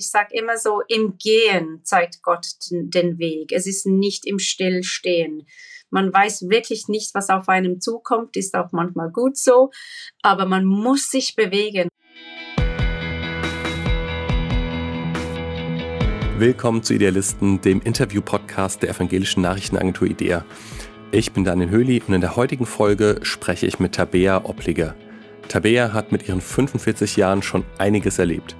[0.00, 3.50] Ich sage immer so, im Gehen zeigt Gott den, den Weg.
[3.50, 5.44] Es ist nicht im Stillstehen.
[5.90, 9.72] Man weiß wirklich nicht, was auf einem zukommt, ist auch manchmal gut so,
[10.22, 11.88] aber man muss sich bewegen.
[16.38, 20.44] Willkommen zu Idealisten, dem Interview-Podcast der evangelischen Nachrichtenagentur IDEA.
[21.10, 24.94] Ich bin Daniel Höhli und in der heutigen Folge spreche ich mit Tabea Opliger.
[25.48, 28.54] Tabea hat mit ihren 45 Jahren schon einiges erlebt.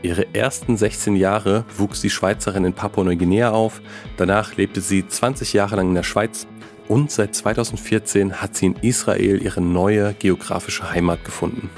[0.00, 3.82] Ihre ersten 16 Jahre wuchs die Schweizerin in Papua-Neuguinea auf,
[4.16, 6.46] danach lebte sie 20 Jahre lang in der Schweiz
[6.86, 11.68] und seit 2014 hat sie in Israel ihre neue geografische Heimat gefunden.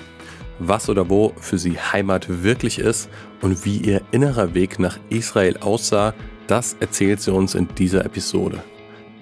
[0.58, 3.08] Was oder wo für sie Heimat wirklich ist
[3.40, 6.12] und wie ihr innerer Weg nach Israel aussah,
[6.46, 8.62] das erzählt sie uns in dieser Episode.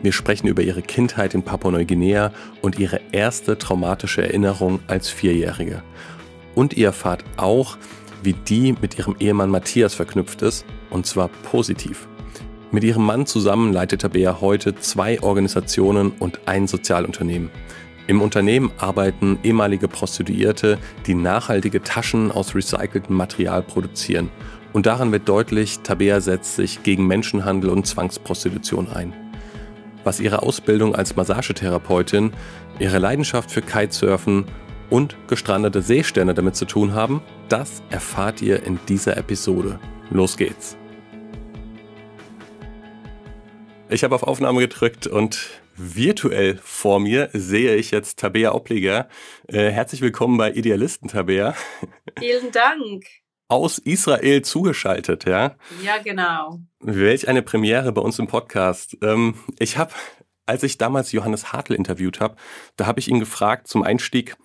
[0.02, 5.84] Wir sprechen über ihre Kindheit in Papua-Neuguinea und ihre erste traumatische Erinnerung als Vierjährige.
[6.56, 7.78] Und ihr erfahrt auch,
[8.22, 12.08] wie die mit ihrem Ehemann Matthias verknüpft ist, und zwar positiv.
[12.70, 17.50] Mit ihrem Mann zusammen leitet Tabea heute zwei Organisationen und ein Sozialunternehmen.
[18.06, 24.30] Im Unternehmen arbeiten ehemalige Prostituierte, die nachhaltige Taschen aus recyceltem Material produzieren.
[24.72, 29.12] Und daran wird deutlich, Tabea setzt sich gegen Menschenhandel und Zwangsprostitution ein.
[30.04, 32.32] Was ihre Ausbildung als Massagetherapeutin,
[32.78, 34.44] ihre Leidenschaft für Kitesurfen
[34.90, 39.78] und gestrandete Seesterne damit zu tun haben, das erfahrt ihr in dieser Episode.
[40.10, 40.76] Los geht's.
[43.90, 49.08] Ich habe auf Aufnahme gedrückt und virtuell vor mir sehe ich jetzt Tabea Opliger.
[49.46, 51.54] Äh, herzlich willkommen bei Idealisten, Tabea.
[52.18, 53.06] Vielen Dank.
[53.48, 55.56] Aus Israel zugeschaltet, ja?
[55.82, 56.60] Ja, genau.
[56.80, 58.98] Welch eine Premiere bei uns im Podcast.
[59.02, 59.92] Ähm, ich habe,
[60.44, 62.36] als ich damals Johannes Hartl interviewt habe,
[62.76, 64.36] da habe ich ihn gefragt zum Einstieg,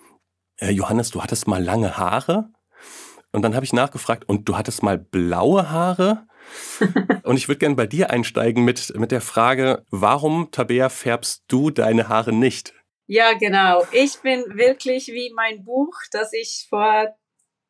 [0.58, 2.50] äh, Johannes, du hattest mal lange Haare?
[3.32, 6.26] Und dann habe ich nachgefragt, und du hattest mal blaue Haare?
[7.24, 11.70] und ich würde gerne bei dir einsteigen mit, mit der Frage, warum, Tabea, färbst du
[11.70, 12.74] deine Haare nicht?
[13.06, 13.84] Ja, genau.
[13.92, 17.14] Ich bin wirklich wie mein Buch, das ich vor,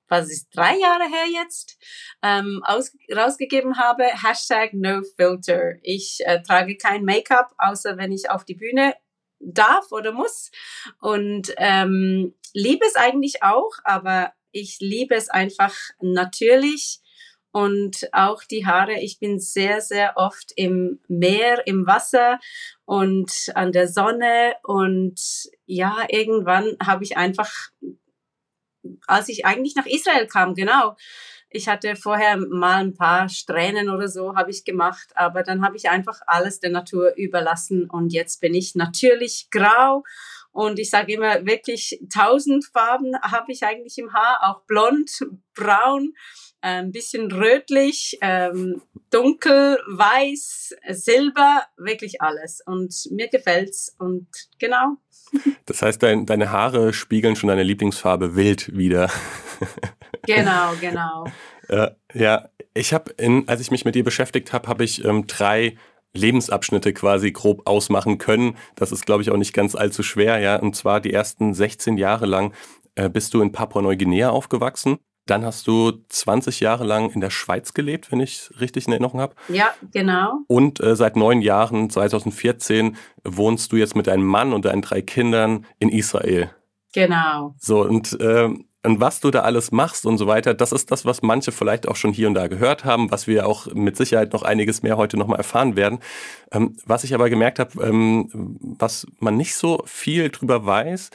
[0.08, 1.76] was ist, drei Jahre her jetzt,
[2.22, 5.74] ähm, aus, rausgegeben habe, Hashtag No Filter.
[5.82, 8.94] Ich äh, trage kein Make-up, außer wenn ich auf die Bühne
[9.44, 10.50] darf oder muss.
[11.00, 17.00] Und ähm, liebe es eigentlich auch, aber ich liebe es einfach natürlich
[17.54, 19.00] und auch die Haare.
[19.00, 22.40] Ich bin sehr, sehr oft im Meer, im Wasser
[22.84, 25.20] und an der Sonne und
[25.66, 27.70] ja, irgendwann habe ich einfach,
[29.06, 30.96] als ich eigentlich nach Israel kam, genau,
[31.54, 35.76] ich hatte vorher mal ein paar Strähnen oder so habe ich gemacht, aber dann habe
[35.76, 40.02] ich einfach alles der Natur überlassen und jetzt bin ich natürlich grau
[40.50, 46.14] und ich sage immer, wirklich tausend Farben habe ich eigentlich im Haar, auch blond, braun,
[46.64, 48.80] ein bisschen rötlich, ähm,
[49.10, 52.62] dunkel, weiß, silber, wirklich alles.
[52.64, 54.26] Und mir gefällt's und
[54.58, 54.96] genau.
[55.66, 59.10] Das heißt, dein, deine Haare spiegeln schon deine Lieblingsfarbe wild wieder.
[60.26, 61.26] Genau, genau.
[61.68, 63.14] Äh, ja, ich habe,
[63.46, 65.76] als ich mich mit dir beschäftigt habe, habe ich ähm, drei
[66.14, 68.56] Lebensabschnitte quasi grob ausmachen können.
[68.74, 70.56] Das ist, glaube ich, auch nicht ganz allzu schwer, ja.
[70.56, 72.54] Und zwar die ersten 16 Jahre lang
[72.94, 74.98] äh, bist du in Papua-Neuguinea aufgewachsen.
[75.26, 79.20] Dann hast du 20 Jahre lang in der Schweiz gelebt, wenn ich richtig in Erinnerung
[79.20, 79.34] habe.
[79.48, 80.40] Ja, genau.
[80.48, 85.00] Und äh, seit neun Jahren, 2014, wohnst du jetzt mit deinem Mann und deinen drei
[85.00, 86.50] Kindern in Israel.
[86.92, 87.54] Genau.
[87.58, 88.50] So, und äh,
[88.84, 91.88] und was du da alles machst und so weiter, das ist das, was manche vielleicht
[91.88, 94.98] auch schon hier und da gehört haben, was wir auch mit Sicherheit noch einiges mehr
[94.98, 96.00] heute nochmal erfahren werden.
[96.52, 98.28] Ähm, was ich aber gemerkt habe, ähm,
[98.60, 101.10] was man nicht so viel drüber weiß,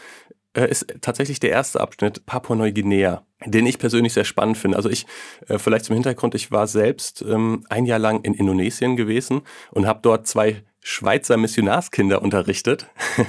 [0.56, 4.78] äh, ist tatsächlich der erste Abschnitt Papua-Neuguinea, den ich persönlich sehr spannend finde.
[4.78, 5.06] Also ich,
[5.48, 9.42] äh, vielleicht zum Hintergrund, ich war selbst ähm, ein Jahr lang in Indonesien gewesen
[9.72, 12.88] und habe dort zwei Schweizer Missionarskinder unterrichtet.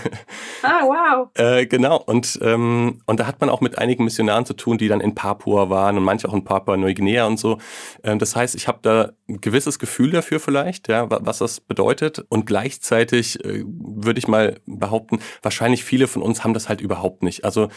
[0.62, 1.28] Ah, wow.
[1.34, 4.88] äh, genau, und, ähm, und da hat man auch mit einigen Missionaren zu tun, die
[4.88, 7.56] dann in Papua waren und manche auch in Papua-Neuguinea und so.
[8.02, 12.26] Ähm, das heißt, ich habe da ein gewisses Gefühl dafür vielleicht, ja, was das bedeutet.
[12.28, 17.22] Und gleichzeitig äh, würde ich mal behaupten, wahrscheinlich viele von uns haben das halt überhaupt
[17.22, 17.46] nicht.
[17.46, 17.68] Also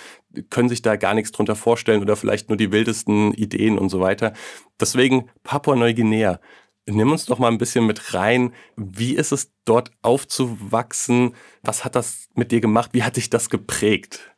[0.49, 4.01] können sich da gar nichts drunter vorstellen oder vielleicht nur die wildesten Ideen und so
[4.01, 4.33] weiter.
[4.79, 6.41] Deswegen Papua-Neuguinea.
[6.85, 8.53] Nimm uns doch mal ein bisschen mit rein.
[8.75, 11.35] Wie ist es dort aufzuwachsen?
[11.61, 12.89] Was hat das mit dir gemacht?
[12.93, 14.33] Wie hat dich das geprägt?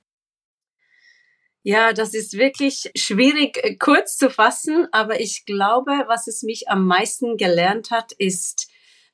[1.63, 6.69] Ja, das ist wirklich schwierig äh, kurz zu fassen, aber ich glaube, was es mich
[6.69, 8.69] am meisten gelernt hat, ist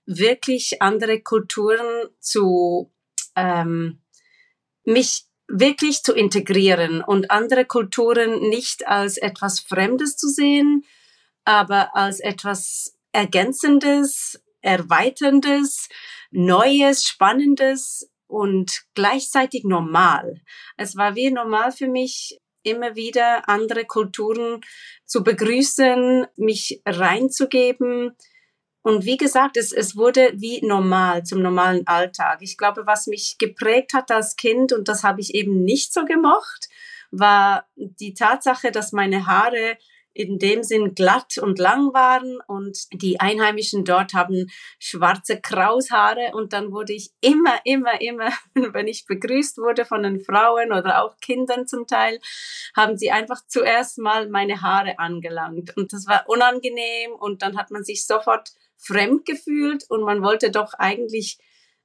[0.05, 2.91] wirklich andere Kulturen zu,
[3.37, 4.01] ähm,
[4.83, 10.83] mich wirklich zu integrieren und andere Kulturen nicht als etwas Fremdes zu sehen,
[11.45, 15.89] aber als etwas Ergänzendes, Erweiterndes,
[16.31, 20.41] Neues, Spannendes und gleichzeitig normal.
[20.77, 24.61] Es war wie normal für mich, immer wieder andere Kulturen
[25.05, 28.15] zu begrüßen, mich reinzugeben.
[28.83, 32.39] Und wie gesagt, es, es wurde wie normal, zum normalen Alltag.
[32.41, 36.05] Ich glaube, was mich geprägt hat als Kind, und das habe ich eben nicht so
[36.05, 36.69] gemocht,
[37.11, 39.77] war die Tatsache, dass meine Haare
[40.13, 44.47] in dem Sinn glatt und lang waren und die Einheimischen dort haben
[44.77, 48.29] schwarze Kraushaare und dann wurde ich immer, immer, immer,
[48.73, 52.19] wenn ich begrüßt wurde von den Frauen oder auch Kindern zum Teil,
[52.75, 55.75] haben sie einfach zuerst mal meine Haare angelangt.
[55.77, 60.51] Und das war unangenehm und dann hat man sich sofort fremd gefühlt und man wollte
[60.51, 61.37] doch eigentlich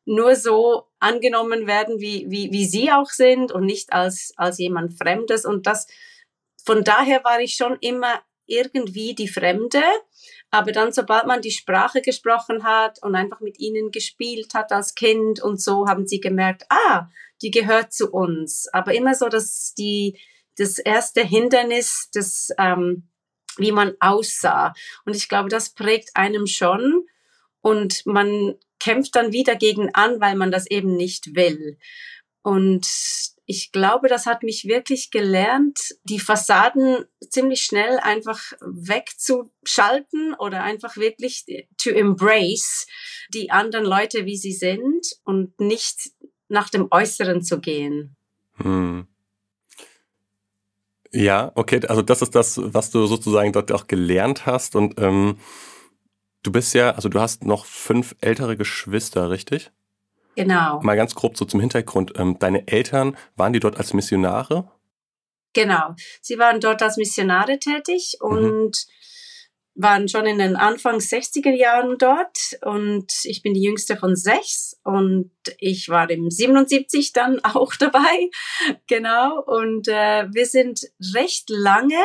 [0.06, 4.96] nur so angenommen werden, wie, wie, wie sie auch sind und nicht als, als jemand
[4.96, 5.44] Fremdes.
[5.44, 5.88] Und das
[6.66, 9.82] von daher war ich schon immer irgendwie die Fremde.
[10.50, 14.94] Aber dann, sobald man die Sprache gesprochen hat und einfach mit ihnen gespielt hat als
[14.94, 17.08] Kind und so, haben sie gemerkt, ah,
[17.42, 18.66] die gehört zu uns.
[18.72, 20.18] Aber immer so, dass die,
[20.56, 23.08] das erste Hindernis, das, ähm,
[23.56, 24.74] wie man aussah.
[25.04, 27.06] Und ich glaube, das prägt einem schon.
[27.60, 31.78] Und man kämpft dann wieder gegen an, weil man das eben nicht will.
[32.42, 32.86] Und
[33.46, 40.96] ich glaube, das hat mich wirklich gelernt, die Fassaden ziemlich schnell einfach wegzuschalten oder einfach
[40.96, 41.46] wirklich
[41.78, 42.86] to embrace
[43.32, 46.10] die anderen Leute, wie sie sind und nicht
[46.48, 48.16] nach dem Äußeren zu gehen.
[48.54, 49.06] Hm.
[51.12, 55.38] Ja, okay, also das ist das, was du sozusagen dort auch gelernt hast und ähm,
[56.42, 59.70] du bist ja, also du hast noch fünf ältere Geschwister, richtig?
[60.36, 60.80] Genau.
[60.82, 62.12] Mal ganz grob so zum Hintergrund.
[62.16, 64.70] Ähm, deine Eltern, waren die dort als Missionare?
[65.54, 65.94] Genau.
[66.20, 68.28] Sie waren dort als Missionare tätig mhm.
[68.28, 69.82] und mhm.
[69.82, 74.78] waren schon in den Anfang 60er Jahren dort und ich bin die jüngste von sechs
[74.84, 78.30] und ich war im 77 dann auch dabei.
[78.86, 79.42] Genau.
[79.42, 80.80] Und äh, wir sind
[81.14, 82.04] recht lange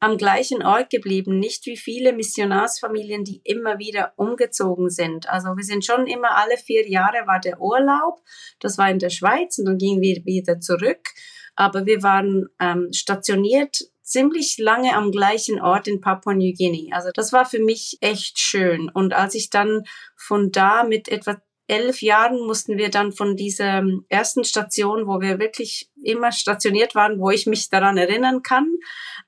[0.00, 5.28] am gleichen Ort geblieben, nicht wie viele Missionarsfamilien, die immer wieder umgezogen sind.
[5.28, 8.20] Also wir sind schon immer alle vier Jahre war der Urlaub,
[8.60, 11.08] das war in der Schweiz und dann gingen wir wieder zurück.
[11.54, 16.96] Aber wir waren ähm, stationiert ziemlich lange am gleichen Ort in Papua New Guinea.
[16.96, 18.90] Also das war für mich echt schön.
[18.92, 19.84] Und als ich dann
[20.16, 25.38] von da mit etwa elf Jahren mussten wir dann von dieser ersten Station, wo wir
[25.38, 28.66] wirklich immer stationiert waren, wo ich mich daran erinnern kann,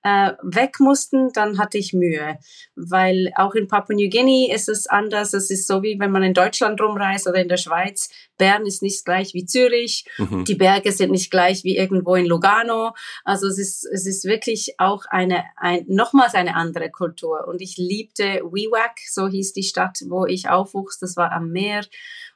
[0.02, 2.38] äh, weg mussten, dann hatte ich Mühe.
[2.74, 5.32] Weil auch in Papua New Guinea ist es anders.
[5.32, 8.10] Es ist so wie wenn man in Deutschland rumreist oder in der Schweiz.
[8.36, 10.04] Bern ist nicht gleich wie Zürich.
[10.18, 10.44] Mhm.
[10.44, 12.94] Die Berge sind nicht gleich wie irgendwo in Lugano.
[13.24, 17.46] Also es ist, es ist wirklich auch eine, ein, nochmals eine andere Kultur.
[17.46, 20.98] Und ich liebte Wewak, so hieß die Stadt, wo ich aufwuchs.
[20.98, 21.82] Das war am Meer.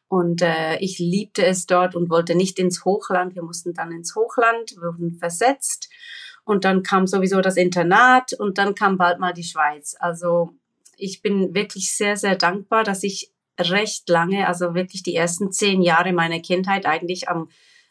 [0.08, 3.34] Und äh, ich liebte es dort und wollte nicht ins Hochland.
[3.34, 5.88] Wir mussten dann ins Hochland, wurden versetzt.
[6.46, 9.96] Und dann kam sowieso das Internat und dann kam bald mal die Schweiz.
[9.98, 10.52] Also
[10.96, 15.82] ich bin wirklich sehr, sehr dankbar, dass ich recht lange, also wirklich die ersten zehn
[15.82, 17.48] Jahre meiner Kindheit eigentlich am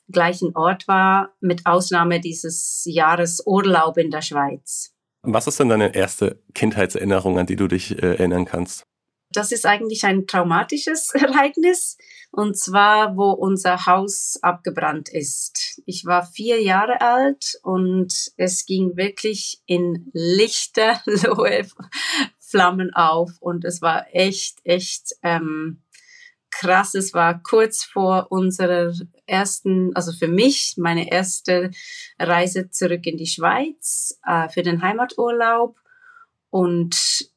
[0.09, 4.93] gleichen Ort war, mit Ausnahme dieses Jahres Urlaub in der Schweiz.
[5.23, 8.85] Was ist denn deine erste Kindheitserinnerung, an die du dich äh, erinnern kannst?
[9.31, 11.97] Das ist eigentlich ein traumatisches Ereignis.
[12.31, 15.81] Und zwar, wo unser Haus abgebrannt ist.
[15.85, 21.65] Ich war vier Jahre alt und es ging wirklich in lichterlohe
[22.39, 23.31] Flammen auf.
[23.39, 25.81] Und es war echt, echt ähm,
[26.51, 26.95] krass.
[26.95, 28.93] Es war kurz vor unserer
[29.25, 31.71] ersten, also für mich, meine erste
[32.19, 35.77] Reise zurück in die Schweiz äh, für den Heimaturlaub.
[36.49, 37.29] Und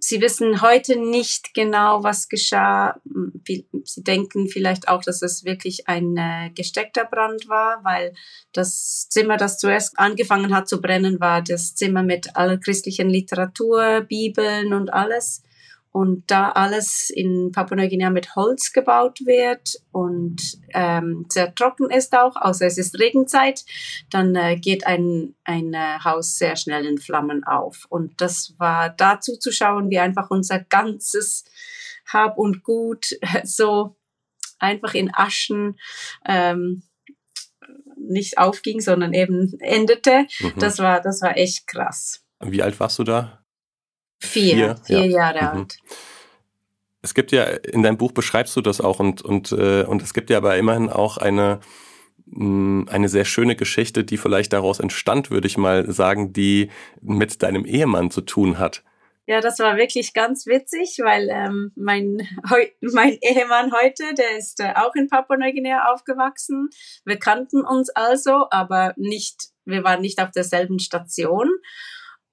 [0.00, 3.00] Sie wissen heute nicht genau, was geschah.
[3.44, 3.66] Sie
[3.96, 8.14] denken vielleicht auch, dass es wirklich ein äh, gesteckter Brand war, weil
[8.52, 14.02] das Zimmer, das zuerst angefangen hat zu brennen, war das Zimmer mit aller christlichen Literatur,
[14.02, 15.42] Bibeln und alles.
[15.98, 20.40] Und da alles in Papua-Neuguinea mit Holz gebaut wird und
[20.72, 23.64] ähm, sehr trocken ist auch, außer es ist Regenzeit,
[24.08, 27.86] dann äh, geht ein, ein äh, Haus sehr schnell in Flammen auf.
[27.88, 31.44] Und das war dazu zu schauen, wie einfach unser ganzes
[32.06, 33.96] Hab und Gut so
[34.60, 35.80] einfach in Aschen
[36.24, 36.84] ähm,
[37.96, 40.28] nicht aufging, sondern eben endete.
[40.38, 40.52] Mhm.
[40.60, 42.22] Das war, das war echt krass.
[42.38, 43.37] Wie alt warst du da?
[44.18, 45.32] Vier, vier, vier ja.
[45.32, 45.60] Jahre mhm.
[45.60, 45.78] alt.
[47.02, 50.14] Es gibt ja, in deinem Buch beschreibst du das auch und, und, äh, und es
[50.14, 51.60] gibt ja aber immerhin auch eine,
[52.26, 56.70] mh, mm, eine sehr schöne Geschichte, die vielleicht daraus entstand, würde ich mal sagen, die
[57.00, 58.82] mit deinem Ehemann zu tun hat.
[59.28, 62.26] Ja, das war wirklich ganz witzig, weil ähm, mein,
[62.80, 66.70] mein Ehemann heute, der ist äh, auch in Papua-Neuguinea aufgewachsen.
[67.04, 71.50] Wir kannten uns also, aber nicht, wir waren nicht auf derselben Station.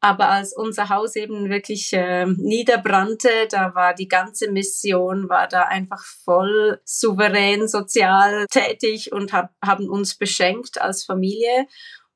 [0.06, 5.64] Aber als unser Haus eben wirklich äh, niederbrannte, da war die ganze Mission, war da
[5.64, 11.66] einfach voll souverän, sozial tätig und hab, haben uns beschenkt als Familie.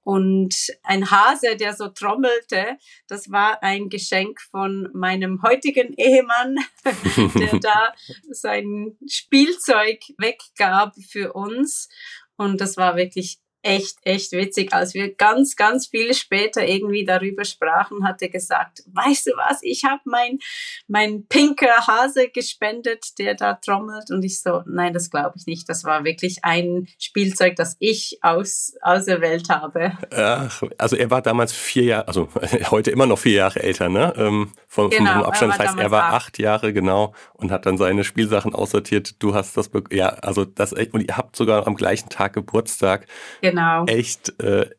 [0.03, 0.53] Und
[0.83, 2.77] ein Hase, der so trommelte,
[3.07, 6.57] das war ein Geschenk von meinem heutigen Ehemann,
[7.39, 7.93] der da
[8.29, 11.89] sein Spielzeug weggab für uns.
[12.37, 14.73] Und das war wirklich echt, echt witzig.
[14.73, 19.59] Als wir ganz, ganz viel später irgendwie darüber sprachen, hat er gesagt, weißt du was,
[19.61, 20.39] ich habe mein,
[20.87, 24.11] mein pinker Hase gespendet, der da trommelt.
[24.11, 25.67] Und ich so, nein, das glaube ich nicht.
[25.67, 29.91] Das war wirklich ein Spielzeug, das ich aus, auserwählt habe.
[30.11, 32.29] Ach, also er war damals vier Jahre, also
[32.71, 34.13] heute immer noch vier Jahre älter, ne?
[34.17, 35.53] Ähm, von, genau, von Abstand.
[35.53, 36.13] Das heißt, er war acht.
[36.13, 39.21] acht Jahre genau und hat dann seine Spielsachen aussortiert.
[39.21, 43.05] Du hast das, ja, also das echt, und ihr habt sogar am gleichen Tag Geburtstag.
[43.41, 43.85] Genau Genau.
[43.85, 44.69] Echt, äh,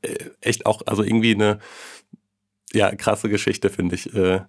[0.41, 1.59] echt auch, also irgendwie eine
[2.73, 4.15] ja, krasse Geschichte, finde ich.
[4.15, 4.43] Äh,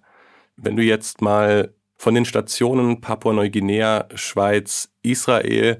[0.56, 5.78] wenn du jetzt mal von den Stationen Papua-Neuguinea, Schweiz, Israel,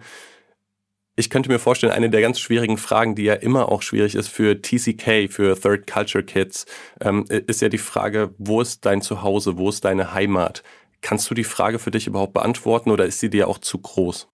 [1.14, 4.28] ich könnte mir vorstellen, eine der ganz schwierigen Fragen, die ja immer auch schwierig ist
[4.28, 6.64] für TCK, für Third Culture Kids,
[7.00, 10.62] ähm, ist ja die Frage, wo ist dein Zuhause, wo ist deine Heimat?
[11.02, 14.31] Kannst du die Frage für dich überhaupt beantworten oder ist sie dir auch zu groß?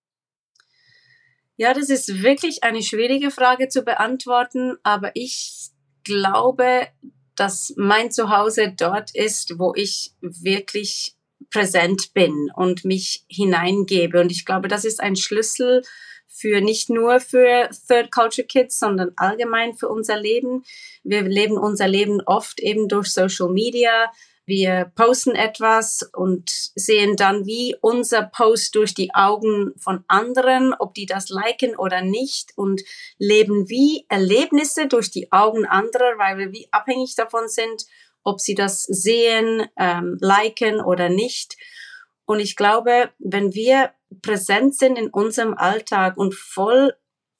[1.61, 5.71] Ja, das ist wirklich eine schwierige Frage zu beantworten, aber ich
[6.05, 6.87] glaube,
[7.35, 11.17] dass mein Zuhause dort ist, wo ich wirklich
[11.51, 14.21] präsent bin und mich hineingebe.
[14.21, 15.83] Und ich glaube, das ist ein Schlüssel
[16.29, 20.63] für nicht nur für Third Culture Kids, sondern allgemein für unser Leben.
[21.03, 24.13] Wir leben unser Leben oft eben durch Social Media,
[24.49, 30.95] wir posten etwas und sehen dann, wie unser Post durch die Augen von anderen, ob
[30.95, 32.83] die das liken oder nicht und
[33.19, 37.85] leben wie Erlebnisse durch die Augen anderer, weil wir wie abhängig davon sind,
[38.25, 41.57] ob sie das sehen, ähm, liken oder nicht.
[42.25, 46.95] Und ich glaube, wenn wir präsent sind in unserem Alltag und voll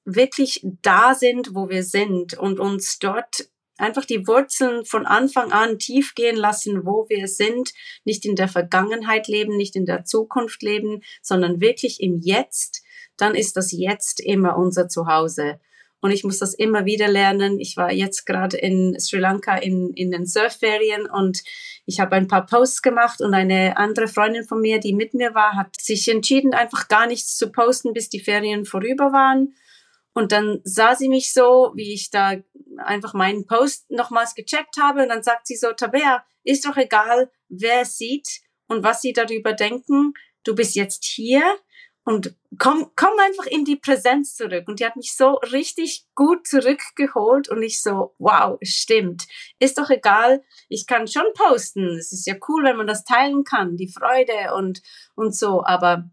[0.05, 5.79] wirklich da sind, wo wir sind und uns dort einfach die Wurzeln von Anfang an
[5.79, 7.73] tief gehen lassen, wo wir sind,
[8.05, 12.83] nicht in der Vergangenheit leben, nicht in der Zukunft leben, sondern wirklich im Jetzt,
[13.17, 15.61] dann ist das Jetzt immer unser Zuhause.
[16.01, 17.59] Und ich muss das immer wieder lernen.
[17.59, 21.43] Ich war jetzt gerade in Sri Lanka in, in den Surfferien und
[21.87, 25.35] ich habe ein paar Posts gemacht und eine andere Freundin von mir, die mit mir
[25.35, 29.55] war, hat sich entschieden, einfach gar nichts zu posten, bis die Ferien vorüber waren.
[30.15, 32.37] Und dann sah sie mich so, wie ich da
[32.79, 35.03] einfach meinen Post nochmals gecheckt habe.
[35.03, 39.53] Und dann sagt sie so, Tabea, ist doch egal, wer sieht und was sie darüber
[39.53, 40.15] denken.
[40.45, 41.43] Du bist jetzt hier
[42.05, 44.65] und komm, komm einfach in die Präsenz zurück.
[44.67, 49.27] Und die hat mich so richtig gut zurückgeholt und ich so, wow, stimmt.
[49.59, 51.99] Ist doch egal, ich kann schon posten.
[51.99, 54.81] Es ist ja cool, wenn man das teilen kann, die Freude und,
[55.17, 55.63] und so.
[55.65, 56.11] Aber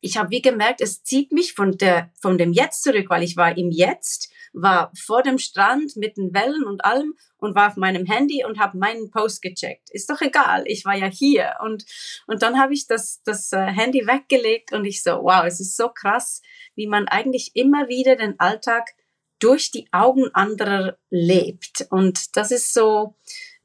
[0.00, 3.36] ich habe wie gemerkt, es zieht mich von der von dem Jetzt zurück, weil ich
[3.36, 7.76] war im Jetzt, war vor dem Strand mit den Wellen und allem und war auf
[7.76, 9.90] meinem Handy und habe meinen Post gecheckt.
[9.90, 11.84] Ist doch egal, ich war ja hier und
[12.26, 15.76] und dann habe ich das das äh, Handy weggelegt und ich so, wow, es ist
[15.76, 16.42] so krass,
[16.74, 18.90] wie man eigentlich immer wieder den Alltag
[19.38, 23.14] durch die Augen anderer lebt und das ist so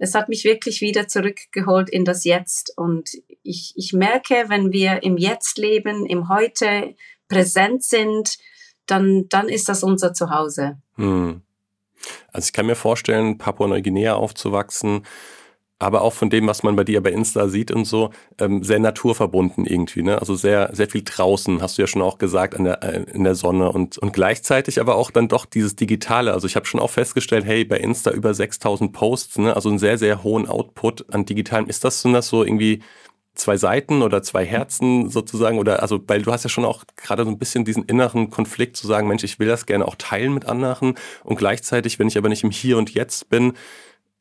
[0.01, 2.75] es hat mich wirklich wieder zurückgeholt in das Jetzt.
[2.75, 3.12] Und
[3.43, 6.96] ich, ich merke, wenn wir im Jetzt leben, im Heute
[7.27, 8.39] präsent sind,
[8.88, 10.81] dann, dann ist das unser Zuhause.
[10.96, 11.43] Hm.
[12.34, 15.05] Also ich kann mir vorstellen, Papua-Neuguinea aufzuwachsen,
[15.81, 18.79] aber auch von dem, was man bei dir bei Insta sieht und so, ähm, sehr
[18.79, 20.19] naturverbunden irgendwie, ne?
[20.19, 23.23] Also sehr, sehr viel draußen, hast du ja schon auch gesagt, an der, äh, in
[23.23, 26.33] der Sonne und, und gleichzeitig aber auch dann doch dieses Digitale.
[26.33, 29.55] Also ich habe schon auch festgestellt, hey, bei Insta über 6000 Posts, ne?
[29.55, 31.67] Also einen sehr, sehr hohen Output an Digitalen.
[31.67, 32.81] Ist das, sind das so irgendwie
[33.33, 35.57] zwei Seiten oder zwei Herzen sozusagen?
[35.57, 38.77] Oder also, weil du hast ja schon auch gerade so ein bisschen diesen inneren Konflikt
[38.77, 42.17] zu sagen, Mensch, ich will das gerne auch teilen mit anderen und gleichzeitig, wenn ich
[42.17, 43.53] aber nicht im Hier und Jetzt bin,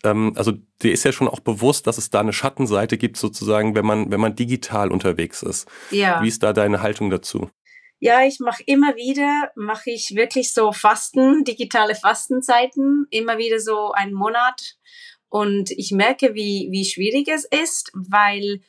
[0.05, 0.53] ähm, also
[0.83, 4.11] dir ist ja schon auch bewusst, dass es da eine Schattenseite gibt, sozusagen, wenn man,
[4.11, 5.69] wenn man digital unterwegs ist.
[5.91, 6.23] Ja.
[6.23, 7.51] Wie ist da deine Haltung dazu?
[7.99, 13.93] Ja, ich mache immer wieder, mache ich wirklich so Fasten, digitale Fastenzeiten, immer wieder so
[13.93, 14.77] einen Monat.
[15.29, 18.63] Und ich merke, wie, wie schwierig es ist, weil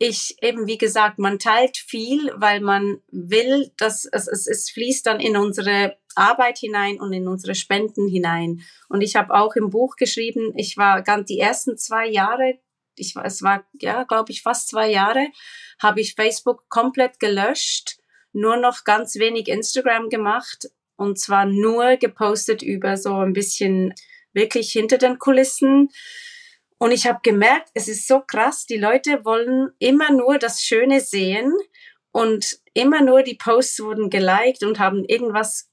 [0.00, 5.06] ich eben, wie gesagt, man teilt viel, weil man will, dass es, es, es fließt
[5.06, 8.62] dann in unsere Arbeit hinein und in unsere Spenden hinein.
[8.88, 12.58] Und ich habe auch im Buch geschrieben, ich war ganz die ersten zwei Jahre
[13.00, 15.28] ich, es war, ja, glaube ich, fast zwei Jahre,
[15.80, 17.98] habe ich Facebook komplett gelöscht,
[18.32, 23.94] nur noch ganz wenig Instagram gemacht und zwar nur gepostet über so ein bisschen
[24.32, 25.88] wirklich hinter den Kulissen.
[26.82, 31.00] Und ich habe gemerkt, es ist so krass, die Leute wollen immer nur das Schöne
[31.00, 31.52] sehen
[32.10, 35.70] und immer nur die Posts wurden geliked und haben irgendwas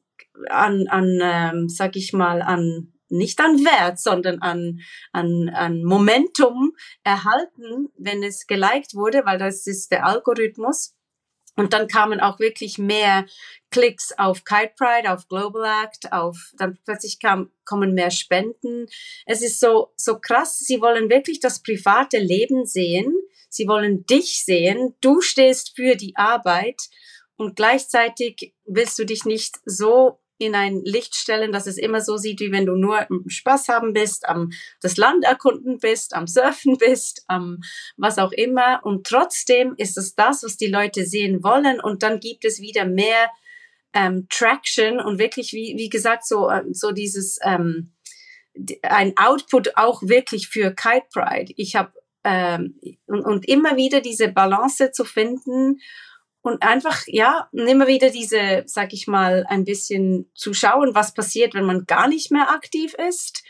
[0.50, 4.82] an, an ähm, sag ich mal, an nicht an Wert, sondern an,
[5.14, 6.74] an, an Momentum
[7.06, 10.94] erhalten, wenn es geliked wurde, weil das ist der Algorithmus.
[11.56, 13.26] Und dann kamen auch wirklich mehr
[13.78, 18.88] Klicks auf Kite Pride, auf Global Act, auf, dann plötzlich kam, kommen mehr Spenden.
[19.28, 20.58] Es ist so, so krass.
[20.58, 23.14] Sie wollen wirklich das private Leben sehen.
[23.50, 24.96] Sie wollen dich sehen.
[25.00, 26.82] Du stehst für die Arbeit
[27.36, 32.18] und gleichzeitig willst du dich nicht so in ein Licht stellen, dass es immer so
[32.18, 36.78] sieht, wie wenn du nur Spaß haben bist, am das Land erkunden bist, am Surfen
[36.80, 37.60] bist, am
[37.96, 38.84] was auch immer.
[38.84, 41.80] Und trotzdem ist es das, was die Leute sehen wollen.
[41.80, 43.30] Und dann gibt es wieder mehr
[43.98, 47.94] ähm, Traction und wirklich, wie, wie gesagt, so, äh, so dieses ähm,
[48.84, 51.52] ein Output auch wirklich für Kite Pride.
[51.58, 55.80] Ich habe ähm, und, und immer wieder diese Balance zu finden
[56.42, 61.56] und einfach, ja, immer wieder diese, sag ich mal, ein bisschen zu schauen, was passiert,
[61.56, 63.44] wenn man gar nicht mehr aktiv ist.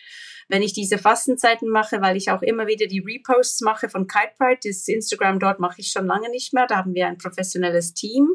[0.48, 4.34] Wenn ich diese Fastenzeiten mache, weil ich auch immer wieder die Reposts mache von Kite
[4.38, 7.94] Pride, das Instagram dort mache ich schon lange nicht mehr, da haben wir ein professionelles
[7.94, 8.30] Team.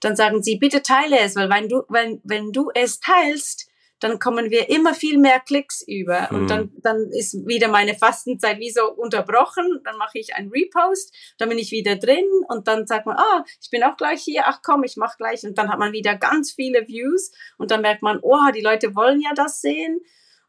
[0.00, 4.18] Dann sagen sie, bitte teile es, weil wenn du, wenn, wenn du es teilst, dann
[4.18, 6.28] kommen wir immer viel mehr Klicks über.
[6.30, 6.38] Mhm.
[6.38, 6.72] Und dann, hm.
[6.82, 9.80] dann ist wieder meine Fastenzeit wie so unterbrochen.
[9.84, 13.44] Dann mache ich einen Repost, dann bin ich wieder drin und dann sagt man, ah,
[13.60, 15.44] ich bin auch gleich hier, ach komm, ich mache gleich.
[15.44, 18.96] Und dann hat man wieder ganz viele Views und dann merkt man, oh, die Leute
[18.96, 20.00] wollen ja das sehen.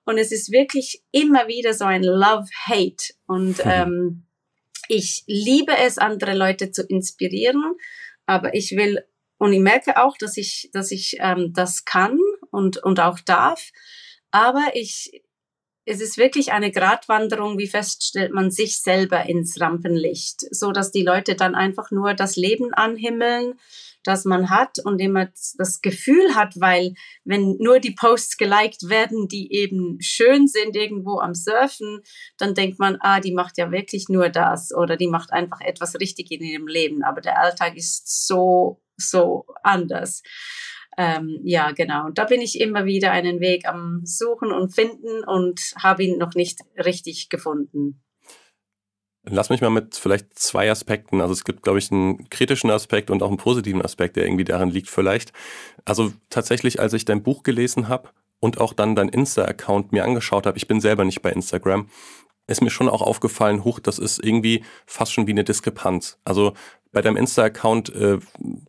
[0.05, 3.13] Und es ist wirklich immer wieder so ein Love-Hate.
[3.27, 3.71] Und mhm.
[3.71, 4.23] ähm,
[4.87, 7.75] ich liebe es, andere Leute zu inspirieren,
[8.25, 9.03] aber ich will
[9.41, 12.19] und ich merke auch, dass ich, dass ich ähm, das kann
[12.51, 13.71] und, und auch darf.
[14.29, 15.23] Aber ich,
[15.83, 21.01] es ist wirklich eine Gratwanderung, wie feststellt man sich selber ins Rampenlicht, so dass die
[21.01, 23.59] Leute dann einfach nur das Leben anhimmeln,
[24.03, 29.27] das man hat und immer das Gefühl hat, weil wenn nur die Posts geliked werden,
[29.27, 32.01] die eben schön sind irgendwo am Surfen,
[32.37, 35.99] dann denkt man, ah, die macht ja wirklich nur das oder die macht einfach etwas
[35.99, 37.03] richtig in ihrem Leben.
[37.03, 40.21] Aber der Alltag ist so so anders.
[40.97, 42.05] Ähm, ja, genau.
[42.05, 46.17] Und da bin ich immer wieder einen Weg am Suchen und Finden und habe ihn
[46.17, 48.03] noch nicht richtig gefunden.
[49.23, 51.21] Lass mich mal mit vielleicht zwei Aspekten.
[51.21, 54.43] Also es gibt, glaube ich, einen kritischen Aspekt und auch einen positiven Aspekt, der irgendwie
[54.43, 55.31] daran liegt vielleicht.
[55.85, 60.47] Also tatsächlich, als ich dein Buch gelesen habe und auch dann dein Insta-Account mir angeschaut
[60.47, 61.87] habe, ich bin selber nicht bei Instagram,
[62.47, 66.17] ist mir schon auch aufgefallen, hoch, das ist irgendwie fast schon wie eine Diskrepanz.
[66.25, 66.53] Also
[66.91, 68.19] bei deinem Insta-Account äh,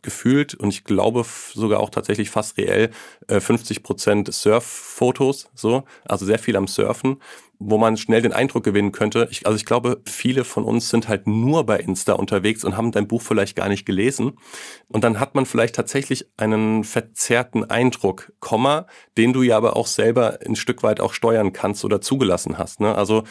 [0.03, 2.91] gefühlt und ich glaube sogar auch tatsächlich fast reell
[3.29, 7.19] äh, 50 Prozent Surf-Fotos, so, also sehr viel am Surfen
[7.65, 9.29] wo man schnell den Eindruck gewinnen könnte.
[9.31, 12.93] Ich, also ich glaube, viele von uns sind halt nur bei Insta unterwegs und haben
[12.93, 14.33] dein Buch vielleicht gar nicht gelesen.
[14.89, 19.87] Und dann hat man vielleicht tatsächlich einen verzerrten Eindruck, Komma, den du ja aber auch
[19.87, 22.81] selber ein Stück weit auch steuern kannst oder zugelassen hast.
[22.81, 22.95] Ne?
[22.95, 23.25] Also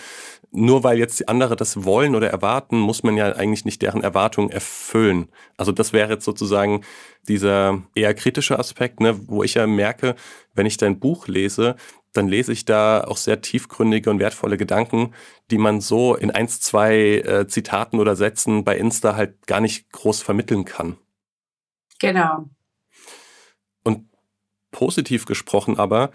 [0.52, 4.04] nur weil jetzt die andere das wollen oder erwarten, muss man ja eigentlich nicht deren
[4.04, 5.30] Erwartungen erfüllen.
[5.58, 6.84] Also das wäre jetzt sozusagen
[7.28, 10.16] dieser eher kritische Aspekt, ne, wo ich ja merke,
[10.54, 11.76] wenn ich dein Buch lese,
[12.14, 15.14] dann lese ich da auch sehr tiefgründige und wertvolle Gedanken,
[15.50, 19.90] die man so in eins, zwei äh, Zitaten oder Sätzen bei Insta halt gar nicht
[19.92, 20.98] groß vermitteln kann.
[22.00, 22.50] Genau.
[23.84, 24.10] Und
[24.72, 26.12] positiv gesprochen aber,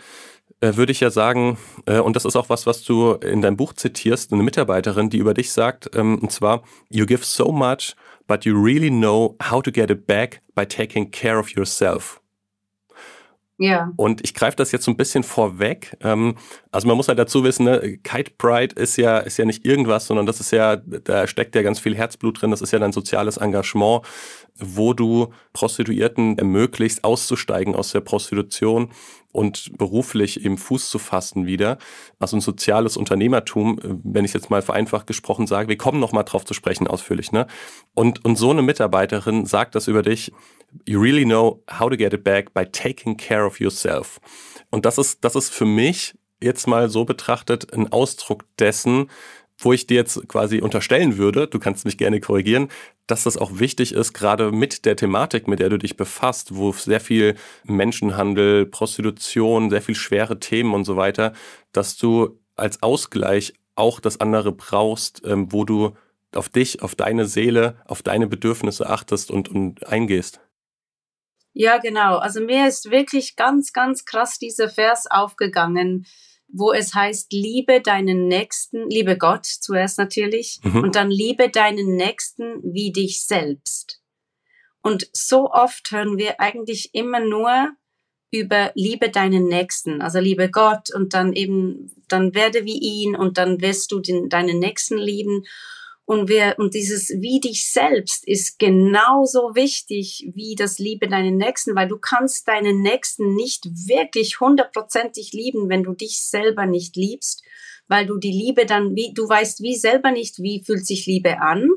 [0.61, 3.75] würde ich ja sagen, äh, und das ist auch was, was du in deinem Buch
[3.75, 7.95] zitierst, eine Mitarbeiterin, die über dich sagt, ähm, und zwar, you give so much,
[8.27, 12.21] but you really know how to get it back by taking care of yourself.
[13.59, 13.93] Ja.
[13.97, 15.97] Und ich greife das jetzt so ein bisschen vorweg.
[16.03, 16.37] Ähm,
[16.71, 20.07] also man muss halt dazu wissen, ne, Kite Pride ist ja, ist ja nicht irgendwas,
[20.07, 22.51] sondern das ist ja, da steckt ja ganz viel Herzblut drin.
[22.51, 24.03] Das ist ja dein soziales Engagement,
[24.59, 28.91] wo du Prostituierten ermöglicht, auszusteigen aus der Prostitution
[29.33, 31.79] und beruflich eben Fuß zu fassen wieder.
[32.19, 36.23] Also ein soziales Unternehmertum, wenn ich jetzt mal vereinfacht gesprochen sage, wir kommen noch mal
[36.23, 37.33] drauf zu sprechen ausführlich.
[37.33, 37.47] Ne?
[37.95, 40.33] Und, und so eine Mitarbeiterin sagt das über dich,
[40.87, 44.21] you really know how to get it back by taking care of yourself.
[44.71, 49.11] Und das ist, das ist für mich jetzt mal so betrachtet ein Ausdruck dessen,
[49.59, 52.69] wo ich dir jetzt quasi unterstellen würde, du kannst mich gerne korrigieren,
[53.07, 56.73] dass das auch wichtig ist, gerade mit der Thematik, mit der du dich befasst, wo
[56.73, 61.33] sehr viel Menschenhandel, Prostitution, sehr viel schwere Themen und so weiter,
[61.73, 65.93] dass du als Ausgleich auch das andere brauchst, ähm, wo du
[66.35, 70.41] auf dich, auf deine Seele, auf deine Bedürfnisse achtest und, und eingehst.
[71.59, 72.19] Ja, genau.
[72.19, 76.05] Also mir ist wirklich ganz, ganz krass dieser Vers aufgegangen,
[76.49, 80.83] wo es heißt, liebe deinen Nächsten, liebe Gott zuerst natürlich, mhm.
[80.83, 84.03] und dann liebe deinen Nächsten wie dich selbst.
[84.83, 87.71] Und so oft hören wir eigentlich immer nur
[88.31, 93.39] über liebe deinen Nächsten, also liebe Gott und dann eben, dann werde wie ihn und
[93.39, 95.45] dann wirst du den, deinen Nächsten lieben.
[96.07, 101.75] Und wir, und dieses wie dich selbst ist genauso wichtig wie das Liebe deinen Nächsten,
[101.75, 107.43] weil du kannst deinen Nächsten nicht wirklich hundertprozentig lieben, wenn du dich selber nicht liebst,
[107.89, 111.41] weil du die Liebe dann, wie, du weißt wie selber nicht, wie fühlt sich Liebe
[111.41, 111.71] an,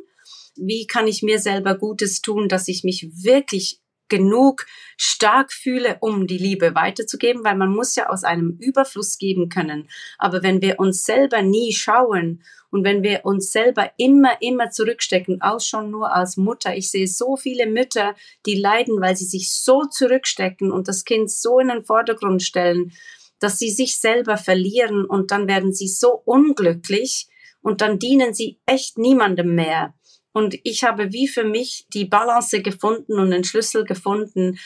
[0.55, 4.65] wie kann ich mir selber Gutes tun, dass ich mich wirklich genug
[4.97, 9.87] stark fühle, um die Liebe weiterzugeben, weil man muss ja aus einem Überfluss geben können.
[10.17, 15.41] Aber wenn wir uns selber nie schauen und wenn wir uns selber immer, immer zurückstecken,
[15.41, 16.75] auch schon nur als Mutter.
[16.75, 21.31] Ich sehe so viele Mütter, die leiden, weil sie sich so zurückstecken und das Kind
[21.31, 22.91] so in den Vordergrund stellen,
[23.39, 27.27] dass sie sich selber verlieren und dann werden sie so unglücklich
[27.61, 29.93] und dann dienen sie echt niemandem mehr.
[30.31, 34.59] Und ich habe wie für mich die Balance gefunden und den Schlüssel gefunden,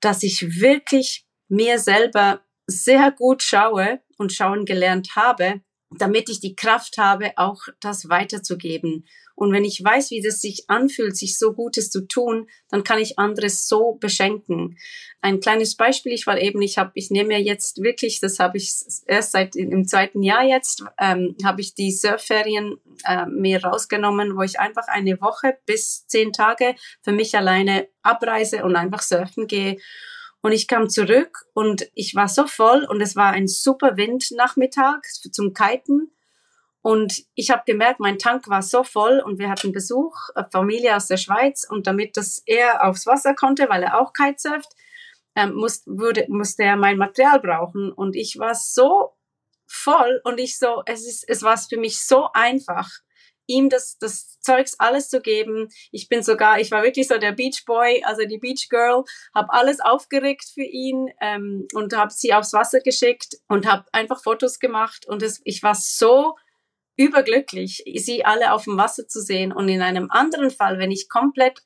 [0.00, 6.56] dass ich wirklich mir selber sehr gut schaue und schauen gelernt habe, damit ich die
[6.56, 9.04] Kraft habe, auch das weiterzugeben.
[9.36, 13.00] Und wenn ich weiß, wie das sich anfühlt, sich so Gutes zu tun, dann kann
[13.00, 14.78] ich anderes so beschenken.
[15.22, 18.72] Ein kleines Beispiel, ich war eben, ich habe, ich nehme jetzt wirklich, das habe ich
[19.06, 24.42] erst seit im zweiten Jahr jetzt, ähm, habe ich die Surfferien äh, mir rausgenommen, wo
[24.42, 29.78] ich einfach eine Woche bis zehn Tage für mich alleine abreise und einfach surfen gehe.
[30.44, 35.00] Und ich kam zurück und ich war so voll und es war ein super Windnachmittag
[35.32, 36.12] zum Kiten.
[36.82, 40.96] Und ich habe gemerkt, mein Tank war so voll und wir hatten Besuch, äh, Familie
[40.96, 41.66] aus der Schweiz.
[41.66, 44.68] Und damit das er aufs Wasser konnte, weil er auch Kitesurft,
[45.34, 47.90] ähm, muss, würde, musste er mein Material brauchen.
[47.90, 49.14] Und ich war so
[49.66, 52.90] voll und ich so, es ist, es war für mich so einfach
[53.46, 55.68] ihm das, das Zeugs alles zu geben.
[55.90, 59.04] Ich bin sogar, ich war wirklich so der Beach Boy, also die Beach Girl,
[59.34, 64.22] habe alles aufgeregt für ihn ähm, und habe sie aufs Wasser geschickt und habe einfach
[64.22, 66.34] Fotos gemacht und es, ich war so
[66.96, 69.52] überglücklich, sie alle auf dem Wasser zu sehen.
[69.52, 71.60] Und in einem anderen Fall, wenn ich komplett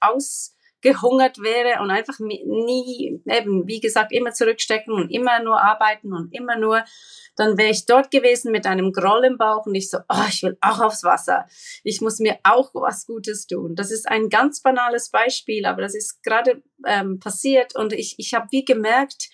[0.79, 6.33] ausgehungert wäre und einfach nie, eben, wie gesagt, immer zurückstecken und immer nur arbeiten und
[6.33, 6.85] immer nur
[7.37, 10.43] dann wäre ich dort gewesen mit einem Groll im Bauch und ich so, oh, ich
[10.43, 11.47] will auch aufs Wasser.
[11.85, 13.77] Ich muss mir auch was Gutes tun.
[13.77, 18.35] Das ist ein ganz banales Beispiel, aber das ist gerade ähm, passiert und ich, ich
[18.35, 19.29] habe wie gemerkt,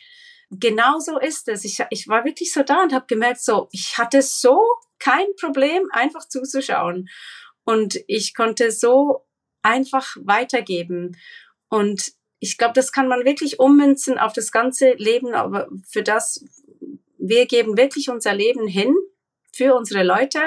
[0.50, 1.64] genau so ist es.
[1.64, 4.60] Ich, ich war wirklich so da und habe gemerkt, so, ich hatte so
[4.98, 7.08] kein Problem, einfach zuzuschauen.
[7.64, 9.23] Und ich konnte so
[9.64, 11.16] einfach weitergeben.
[11.68, 16.44] Und ich glaube, das kann man wirklich ummünzen auf das ganze Leben, aber für das,
[17.18, 18.94] wir geben wirklich unser Leben hin
[19.52, 20.40] für unsere Leute.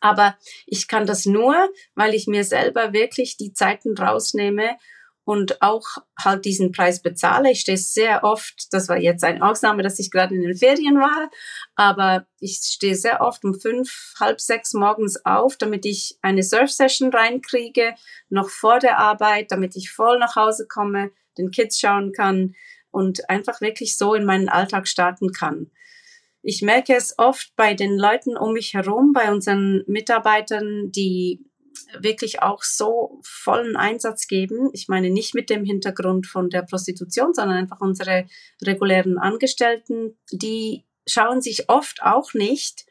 [0.00, 1.54] Aber ich kann das nur,
[1.94, 4.76] weil ich mir selber wirklich die Zeiten rausnehme
[5.24, 5.86] und auch
[6.18, 7.50] halt diesen Preis bezahle.
[7.50, 10.98] Ich stehe sehr oft, das war jetzt eine Ausnahme, dass ich gerade in den Ferien
[10.98, 11.30] war,
[11.74, 17.10] aber ich stehe sehr oft um fünf, halb sechs morgens auf, damit ich eine Surf-Session
[17.10, 17.94] reinkriege,
[18.28, 22.54] noch vor der Arbeit, damit ich voll nach Hause komme, den Kids schauen kann,
[22.92, 25.70] und einfach wirklich so in meinen Alltag starten kann.
[26.42, 31.44] Ich merke es oft bei den Leuten um mich herum, bei unseren Mitarbeitern, die
[31.98, 34.70] wirklich auch so vollen Einsatz geben.
[34.72, 38.26] Ich meine nicht mit dem Hintergrund von der Prostitution, sondern einfach unsere
[38.62, 42.86] regulären Angestellten, die schauen sich oft auch nicht.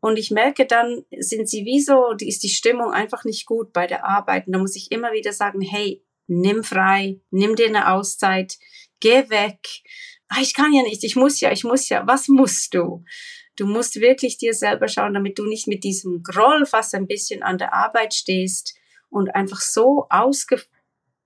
[0.00, 1.84] Und ich merke dann, sind sie wie
[2.18, 4.46] die ist die Stimmung einfach nicht gut bei der Arbeit.
[4.46, 8.58] Und da muss ich immer wieder sagen, hey, nimm frei, nimm dir eine Auszeit,
[9.00, 9.60] geh weg.
[10.28, 12.06] Ah, ich kann ja nicht, ich muss ja, ich muss ja.
[12.06, 13.04] Was musst du?
[13.56, 17.42] Du musst wirklich dir selber schauen, damit du nicht mit diesem Groll fast ein bisschen
[17.42, 18.74] an der Arbeit stehst
[19.10, 20.62] und einfach so ausge,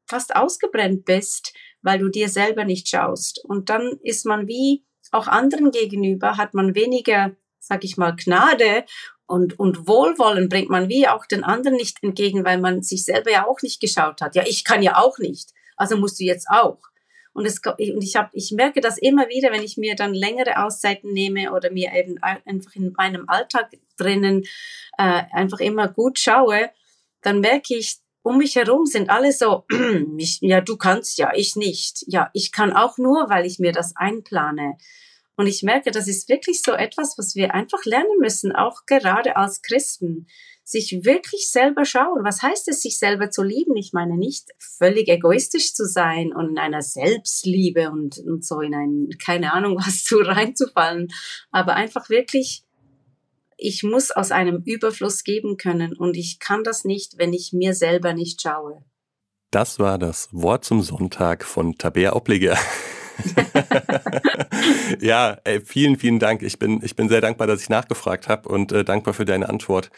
[0.07, 3.45] fast ausgebrennt bist, weil du dir selber nicht schaust.
[3.45, 8.85] Und dann ist man wie auch anderen gegenüber, hat man weniger, sag ich mal, Gnade
[9.27, 13.31] und, und Wohlwollen bringt man wie auch den anderen nicht entgegen, weil man sich selber
[13.31, 14.35] ja auch nicht geschaut hat.
[14.35, 15.51] Ja, ich kann ja auch nicht.
[15.77, 16.79] Also musst du jetzt auch.
[17.37, 20.65] Und, es, und ich, hab, ich merke das immer wieder, wenn ich mir dann längere
[20.65, 24.45] Auszeiten nehme oder mir eben einfach in meinem Alltag drinnen
[24.97, 26.71] äh, einfach immer gut schaue,
[27.21, 29.67] dann merke ich, um mich herum sind alle so,
[30.41, 32.05] ja, du kannst ja, ich nicht.
[32.07, 34.79] Ja, ich kann auch nur, weil ich mir das einplane.
[35.37, 39.37] Und ich merke, das ist wirklich so etwas, was wir einfach lernen müssen, auch gerade
[39.37, 40.27] als Christen.
[40.67, 42.25] Sich wirklich selber schauen.
[42.25, 43.77] Was heißt es, sich selber zu lieben?
[43.77, 48.75] Ich meine nicht völlig egoistisch zu sein und in einer Selbstliebe und, und so in
[48.75, 51.09] ein, keine Ahnung was zu reinzufallen,
[51.53, 52.65] aber einfach wirklich
[53.59, 57.73] ich muss aus einem Überfluss geben können und ich kann das nicht, wenn ich mir
[57.73, 58.85] selber nicht schaue.
[59.51, 62.59] Das war das Wort zum Sonntag von Tabea Obliger.
[65.01, 66.43] ja, ey, vielen, vielen Dank.
[66.43, 69.49] Ich bin, ich bin sehr dankbar, dass ich nachgefragt habe und äh, dankbar für deine
[69.49, 69.91] Antwort.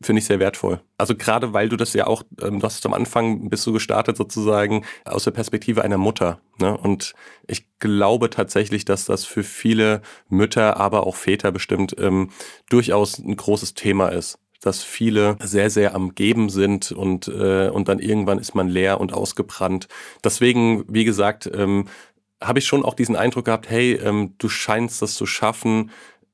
[0.00, 0.80] Finde ich sehr wertvoll.
[0.96, 4.16] Also gerade weil du das ja auch, ähm, du hast am Anfang bist du gestartet
[4.16, 6.40] sozusagen aus der Perspektive einer Mutter.
[6.60, 6.76] Ne?
[6.76, 7.14] Und
[7.48, 12.30] ich glaube tatsächlich, dass das für viele Mütter, aber auch Väter bestimmt ähm,
[12.68, 17.88] durchaus ein großes Thema ist dass viele sehr, sehr am Geben sind und, äh, und
[17.88, 19.86] dann irgendwann ist man leer und ausgebrannt.
[20.24, 21.86] Deswegen, wie gesagt, ähm,
[22.40, 25.90] habe ich schon auch diesen Eindruck gehabt, hey, ähm, du scheinst das zu schaffen,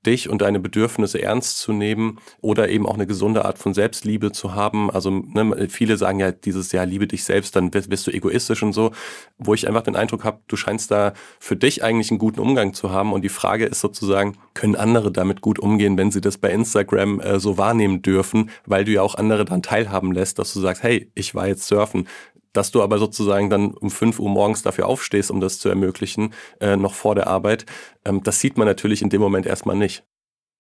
[0.07, 4.33] dich und deine Bedürfnisse ernst zu nehmen oder eben auch eine gesunde Art von Selbstliebe
[4.33, 4.91] zu haben.
[4.91, 8.63] Also ne, viele sagen ja dieses Jahr liebe dich selbst, dann bist, bist du egoistisch
[8.63, 8.93] und so,
[9.39, 12.75] wo ich einfach den Eindruck habe, du scheinst da für dich eigentlich einen guten Umgang
[12.75, 13.13] zu haben.
[13.13, 17.21] Und die Frage ist sozusagen, können andere damit gut umgehen, wenn sie das bei Instagram
[17.21, 20.83] äh, so wahrnehmen dürfen, weil du ja auch andere dann teilhaben lässt, dass du sagst,
[20.83, 22.07] hey, ich war jetzt surfen,
[22.55, 26.33] dass du aber sozusagen dann um 5 Uhr morgens dafür aufstehst, um das zu ermöglichen,
[26.61, 27.67] äh, noch vor der Arbeit,
[28.07, 30.05] ähm, das sieht man natürlich in dem Moment erstmal nicht.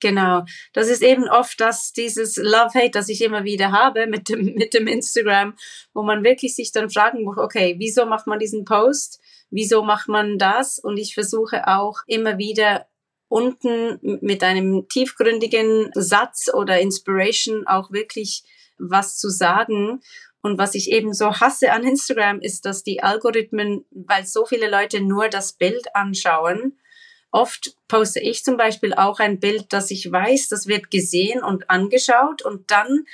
[0.00, 4.54] Genau, das ist eben oft das, dieses Love-Hate, das ich immer wieder habe mit dem,
[4.54, 5.54] mit dem Instagram,
[5.94, 9.20] wo man wirklich sich dann fragen muss, okay, wieso macht man diesen Post?
[9.50, 10.78] Wieso macht man das?
[10.78, 12.86] Und ich versuche auch immer wieder
[13.28, 18.42] unten mit einem tiefgründigen Satz oder Inspiration auch wirklich
[18.78, 20.00] was zu sagen
[20.44, 24.70] und was ich eben so hasse an Instagram ist, dass die Algorithmen, weil so viele
[24.70, 26.78] Leute nur das Bild anschauen,
[27.30, 31.70] oft poste ich zum Beispiel auch ein Bild, dass ich weiß, das wird gesehen und
[31.70, 33.06] angeschaut und dann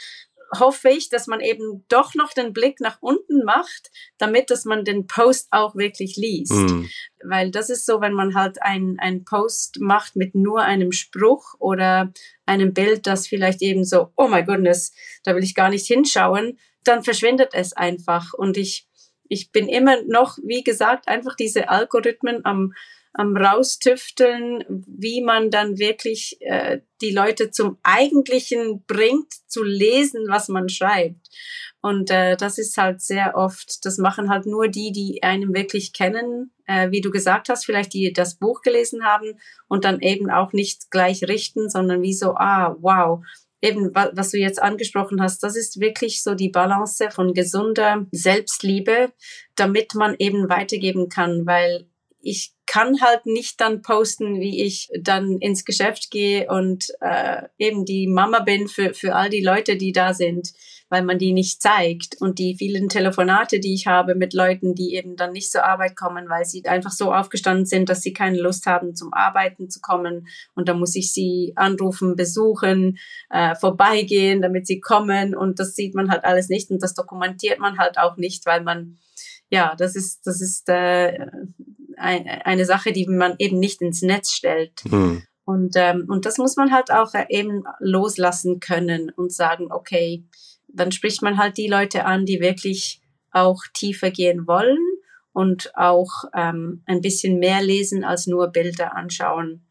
[0.59, 4.85] hoffe ich, dass man eben doch noch den Blick nach unten macht, damit dass man
[4.85, 6.51] den Post auch wirklich liest.
[6.51, 6.90] Mhm.
[7.23, 11.55] Weil das ist so, wenn man halt ein, ein Post macht mit nur einem Spruch
[11.61, 12.12] oder
[12.45, 16.59] einem Bild, das vielleicht eben so, oh my goodness, da will ich gar nicht hinschauen,
[16.85, 18.33] dann verschwindet es einfach.
[18.35, 18.87] Und ich,
[19.29, 22.73] ich bin immer noch, wie gesagt, einfach diese Algorithmen am,
[23.12, 30.49] am raustüfteln, wie man dann wirklich äh, die Leute zum Eigentlichen bringt, zu lesen, was
[30.49, 31.29] man schreibt.
[31.83, 35.93] Und äh, das ist halt sehr oft, das machen halt nur die, die einem wirklich
[35.93, 40.31] kennen, äh, wie du gesagt hast, vielleicht die das Buch gelesen haben und dann eben
[40.31, 43.25] auch nicht gleich richten, sondern wie so, ah, wow,
[43.62, 49.12] eben, was du jetzt angesprochen hast, das ist wirklich so die Balance von gesunder Selbstliebe,
[49.57, 51.87] damit man eben weitergeben kann, weil
[52.23, 57.85] ich kann halt nicht dann posten, wie ich dann ins Geschäft gehe und äh, eben
[57.85, 60.53] die Mama bin für, für all die Leute, die da sind
[60.90, 62.20] weil man die nicht zeigt.
[62.20, 65.96] Und die vielen Telefonate, die ich habe mit Leuten, die eben dann nicht zur Arbeit
[65.96, 69.81] kommen, weil sie einfach so aufgestanden sind, dass sie keine Lust haben, zum Arbeiten zu
[69.81, 70.26] kommen.
[70.55, 72.98] Und da muss ich sie anrufen, besuchen,
[73.31, 75.35] äh, vorbeigehen, damit sie kommen.
[75.35, 78.62] Und das sieht man halt alles nicht und das dokumentiert man halt auch nicht, weil
[78.62, 78.98] man,
[79.48, 81.26] ja, das ist, das ist äh,
[81.96, 84.85] eine Sache, die man eben nicht ins Netz stellt.
[84.90, 85.22] Mhm.
[85.44, 90.24] Und, ähm, und das muss man halt auch eben loslassen können und sagen, okay,
[90.74, 93.00] dann spricht man halt die Leute an, die wirklich
[93.33, 94.78] auch tiefer gehen wollen
[95.33, 99.66] und auch ähm, ein bisschen mehr lesen als nur Bilder anschauen.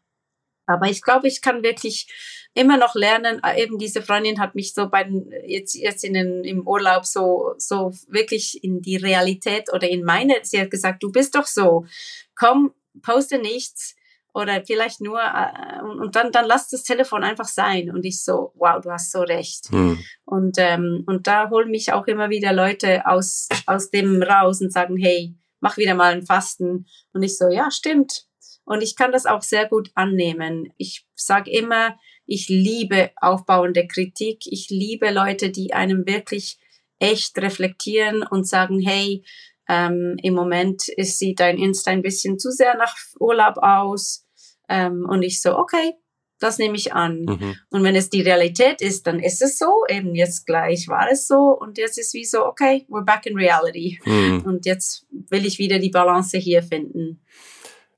[0.66, 2.06] Aber ich glaube, ich kann wirklich
[2.54, 3.40] immer noch lernen.
[3.44, 7.04] Äh, eben diese Freundin hat mich so bei den, jetzt, jetzt in den, im Urlaub
[7.04, 11.46] so, so wirklich in die Realität oder in meine, sie hat gesagt, du bist doch
[11.46, 11.86] so.
[12.34, 13.96] Komm, poste nichts
[14.34, 17.90] oder vielleicht nur äh, und dann dann lass das Telefon einfach sein.
[17.90, 19.70] Und ich so wow du hast so recht.
[19.72, 19.98] Mhm.
[20.24, 24.72] und ähm, und da holen mich auch immer wieder Leute aus aus dem raus und
[24.72, 26.86] sagen hey mach wieder mal ein Fasten.
[27.12, 28.26] Und ich so ja stimmt.
[28.64, 30.72] Und ich kann das auch sehr gut annehmen.
[30.76, 31.96] Ich sage immer
[32.30, 34.42] ich liebe aufbauende Kritik.
[34.46, 36.58] Ich liebe Leute die einem wirklich
[37.00, 39.24] echt reflektieren und sagen hey
[39.70, 44.26] ähm, Im Moment ist, sieht dein Insta ein bisschen zu sehr nach Urlaub aus.
[44.68, 45.92] Ähm, und ich so, okay,
[46.40, 47.20] das nehme ich an.
[47.20, 47.56] Mhm.
[47.70, 49.84] Und wenn es die Realität ist, dann ist es so.
[49.88, 51.56] Eben jetzt gleich war es so.
[51.56, 54.00] Und jetzt ist wie so, okay, we're back in reality.
[54.04, 54.42] Mhm.
[54.44, 57.22] Und jetzt will ich wieder die Balance hier finden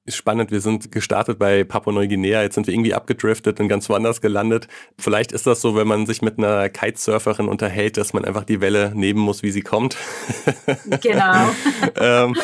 [0.05, 0.51] ist spannend.
[0.51, 2.43] Wir sind gestartet bei Papua-Neuguinea.
[2.43, 4.67] Jetzt sind wir irgendwie abgedriftet und ganz woanders gelandet.
[4.99, 8.61] Vielleicht ist das so, wenn man sich mit einer Kitesurferin unterhält, dass man einfach die
[8.61, 9.97] Welle nehmen muss, wie sie kommt.
[11.03, 11.51] Genau.
[11.97, 12.37] ähm,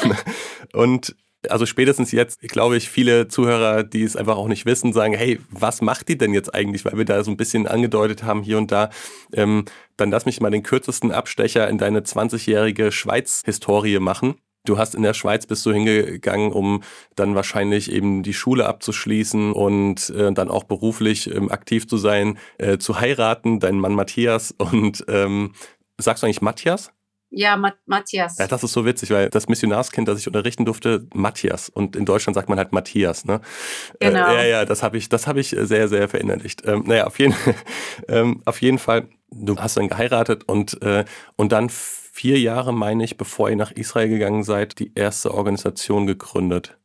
[0.73, 1.16] und
[1.49, 5.38] Also spätestens jetzt, glaube ich, viele Zuhörer, die es einfach auch nicht wissen, sagen, hey,
[5.51, 6.85] was macht die denn jetzt eigentlich?
[6.85, 8.90] Weil wir da so ein bisschen angedeutet haben hier und da.
[9.33, 9.64] Ähm,
[9.97, 14.35] dann lass mich mal den kürzesten Abstecher in deine 20-jährige Schweiz-Historie machen.
[14.69, 16.83] Du hast in der Schweiz bist du hingegangen, um
[17.17, 22.39] dann wahrscheinlich eben die Schule abzuschließen und äh, dann auch beruflich ähm, aktiv zu sein,
[22.59, 25.55] äh, zu heiraten, deinen Mann Matthias und ähm,
[25.97, 26.93] sagst du eigentlich Matthias?
[27.31, 28.39] Ja, Ma Matthias.
[28.39, 31.69] Ja, das ist so witzig, weil das Missionarskind, das ich unterrichten durfte, Matthias.
[31.69, 33.41] Und in Deutschland sagt man halt Matthias, ne?
[34.01, 34.31] Äh, genau.
[34.31, 36.67] Äh, ja, ja, das habe ich, das habe ich sehr, sehr verinnerlicht.
[36.67, 37.35] Ähm, naja, auf jeden,
[38.09, 41.05] ähm, auf jeden Fall, du hast dann geheiratet und, äh,
[41.37, 41.69] und dann
[42.19, 46.77] vier Jahre, meine ich, bevor ihr nach Israel gegangen seid, die erste Organisation gegründet.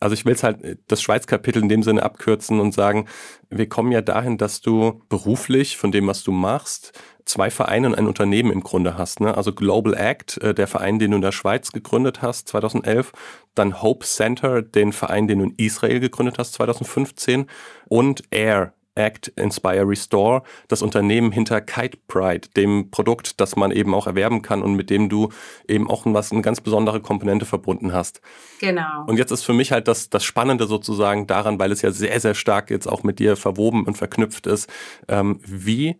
[0.00, 3.08] Also ich will es halt äh, das Schweiz-Kapitel in dem Sinne abkürzen und sagen,
[3.48, 6.92] wir kommen ja dahin, dass du beruflich von dem, was du machst,
[7.24, 9.20] zwei Vereine und ein Unternehmen im Grunde hast.
[9.20, 9.34] Ne?
[9.34, 13.12] Also Global Act, äh, der Verein, den du in der Schweiz gegründet hast, 2011.
[13.54, 17.46] Dann Hope Center, den Verein, den du in Israel gegründet hast, 2015.
[17.88, 23.94] Und Air, Act, Inspire, Restore, das Unternehmen hinter Kite Pride, dem Produkt, das man eben
[23.94, 25.30] auch erwerben kann und mit dem du
[25.68, 28.20] eben auch was, eine ganz besondere Komponente verbunden hast.
[28.60, 29.04] Genau.
[29.06, 32.18] Und jetzt ist für mich halt das, das Spannende sozusagen daran, weil es ja sehr,
[32.20, 34.70] sehr stark jetzt auch mit dir verwoben und verknüpft ist,
[35.08, 35.96] ähm, wie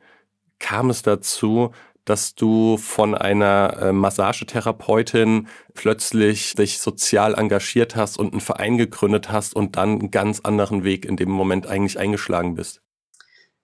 [0.59, 1.73] kam es dazu,
[2.07, 9.31] dass du von einer äh, Massagetherapeutin plötzlich dich sozial engagiert hast und einen Verein gegründet
[9.31, 12.81] hast und dann einen ganz anderen Weg in dem Moment eigentlich eingeschlagen bist?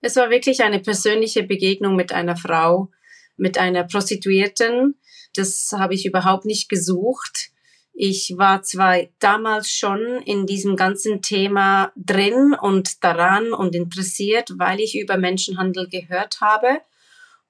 [0.05, 2.89] Es war wirklich eine persönliche Begegnung mit einer Frau,
[3.37, 4.95] mit einer Prostituierten.
[5.33, 7.51] Das habe ich überhaupt nicht gesucht.
[7.93, 14.81] Ich war zwar damals schon in diesem ganzen Thema drin und daran und interessiert, weil
[14.81, 16.81] ich über Menschenhandel gehört habe.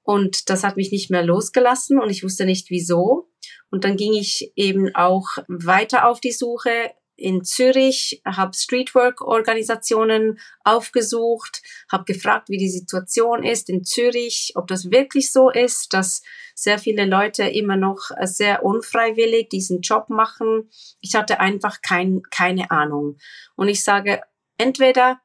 [0.04, 3.30] Und das hat mich nicht mehr losgelassen und ich wusste nicht wieso.
[3.72, 11.62] Und dann ging ich eben auch weiter auf die Suche in Zürich, habe Streetwork-Organisationen aufgesucht,
[11.92, 16.24] habe gefragt, wie die Situation ist in Zürich, ob das wirklich so ist, dass
[16.56, 20.70] sehr viele Leute immer noch sehr unfreiwillig diesen Job machen.
[21.02, 23.18] Ich hatte einfach kein, keine Ahnung.
[23.56, 24.22] Und ich sage,
[24.58, 25.20] entweder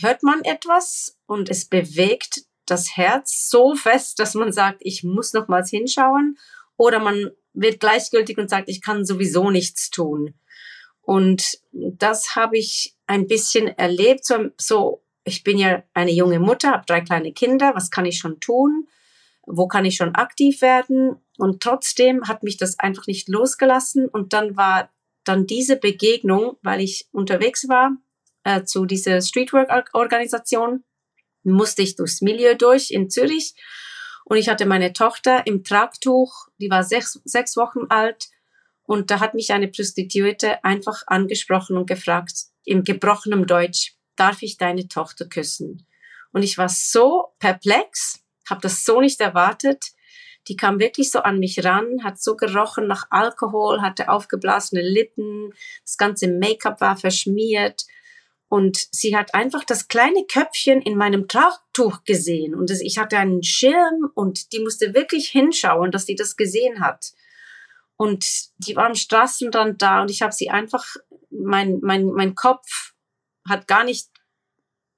[0.00, 5.32] hört man etwas und es bewegt das Herz so fest, dass man sagt, ich muss
[5.32, 6.38] nochmals hinschauen,
[6.76, 10.34] oder man wird gleichgültig und sagt, ich kann sowieso nichts tun.
[11.10, 14.24] Und das habe ich ein bisschen erlebt.
[14.24, 17.74] So, so, ich bin ja eine junge Mutter, habe drei kleine Kinder.
[17.74, 18.86] Was kann ich schon tun?
[19.44, 21.16] Wo kann ich schon aktiv werden?
[21.36, 24.08] Und trotzdem hat mich das einfach nicht losgelassen.
[24.08, 24.88] Und dann war
[25.24, 27.90] dann diese Begegnung, weil ich unterwegs war
[28.44, 30.84] äh, zu dieser Streetwork-Organisation,
[31.42, 33.56] musste ich durchs Milieu durch in Zürich.
[34.26, 38.28] Und ich hatte meine Tochter im Tragtuch, die war sechs, sechs Wochen alt
[38.90, 44.56] und da hat mich eine Prostituierte einfach angesprochen und gefragt, im gebrochenen Deutsch, darf ich
[44.56, 45.86] deine Tochter küssen?
[46.32, 49.92] Und ich war so perplex, habe das so nicht erwartet.
[50.48, 55.54] Die kam wirklich so an mich ran, hat so gerochen nach Alkohol, hatte aufgeblasene Lippen,
[55.84, 57.84] das ganze Make-up war verschmiert.
[58.48, 62.56] Und sie hat einfach das kleine Köpfchen in meinem Tragtuch gesehen.
[62.56, 67.12] Und ich hatte einen Schirm und die musste wirklich hinschauen, dass sie das gesehen hat.
[68.00, 68.24] Und
[68.56, 70.86] die war am Straßenrand da und ich habe sie einfach,
[71.28, 72.94] mein, mein, mein Kopf
[73.46, 74.08] hat gar nicht,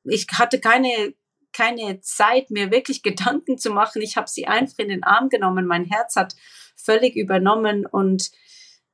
[0.04, 1.12] ich hatte keine,
[1.52, 4.02] keine Zeit, mir wirklich Gedanken zu machen.
[4.02, 5.66] Ich habe sie einfach in den Arm genommen.
[5.66, 6.36] Mein Herz hat
[6.76, 8.30] völlig übernommen und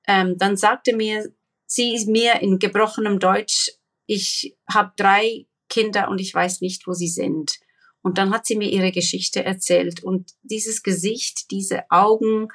[0.07, 1.31] ähm, dann sagte mir
[1.67, 3.73] sie mir in gebrochenem Deutsch,
[4.07, 7.61] ich habe drei Kinder und ich weiß nicht, wo sie sind.
[8.01, 12.49] Und dann hat sie mir ihre Geschichte erzählt und dieses Gesicht, diese Augen,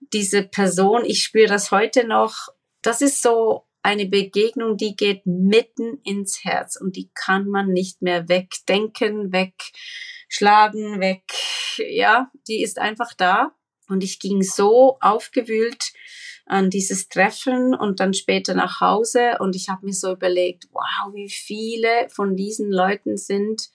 [0.00, 2.48] diese Person, ich spüre das heute noch,
[2.82, 8.02] das ist so eine Begegnung, die geht mitten ins Herz und die kann man nicht
[8.02, 11.22] mehr wegdenken, wegschlagen, weg,
[11.78, 13.52] ja, die ist einfach da.
[13.88, 15.92] Und ich ging so aufgewühlt
[16.46, 21.14] an dieses Treffen und dann später nach Hause und ich habe mir so überlegt, wow,
[21.14, 23.70] wie viele von diesen Leuten sind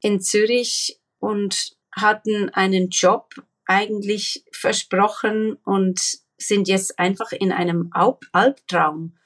[0.00, 3.34] in Zürich und hatten einen Job
[3.66, 6.00] eigentlich versprochen und
[6.38, 9.16] sind jetzt einfach in einem Albtraum.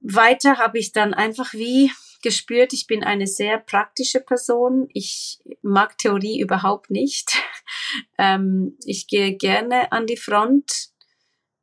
[0.00, 1.90] Weiter habe ich dann einfach wie
[2.22, 4.88] gespürt, ich bin eine sehr praktische Person.
[4.92, 7.36] Ich mag Theorie überhaupt nicht.
[8.18, 10.90] ähm, ich gehe gerne an die Front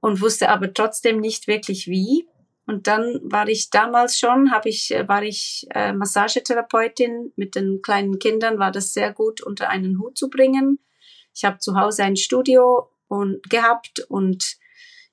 [0.01, 2.27] und wusste aber trotzdem nicht wirklich wie.
[2.67, 8.19] Und dann war ich damals schon, habe ich, war ich äh, Massagetherapeutin mit den kleinen
[8.19, 10.77] Kindern, war das sehr gut unter einen Hut zu bringen.
[11.39, 14.57] Ich habe zu Hause ein Studio und gehabt und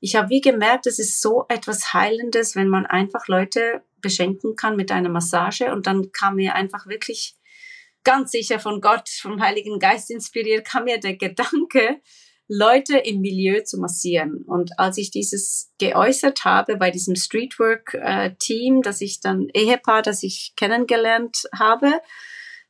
[0.00, 4.74] ich habe wie gemerkt, es ist so etwas Heilendes, wenn man einfach Leute beschenken kann
[4.74, 5.72] mit einer Massage.
[5.72, 7.36] Und dann kam mir einfach wirklich
[8.02, 12.00] ganz sicher von Gott, vom Heiligen Geist inspiriert, kam mir der Gedanke,
[12.48, 14.42] Leute im Milieu zu massieren.
[14.46, 20.24] Und als ich dieses geäußert habe bei diesem Streetwork-Team, äh, das ich dann, Ehepaar, das
[20.24, 21.92] ich kennengelernt habe,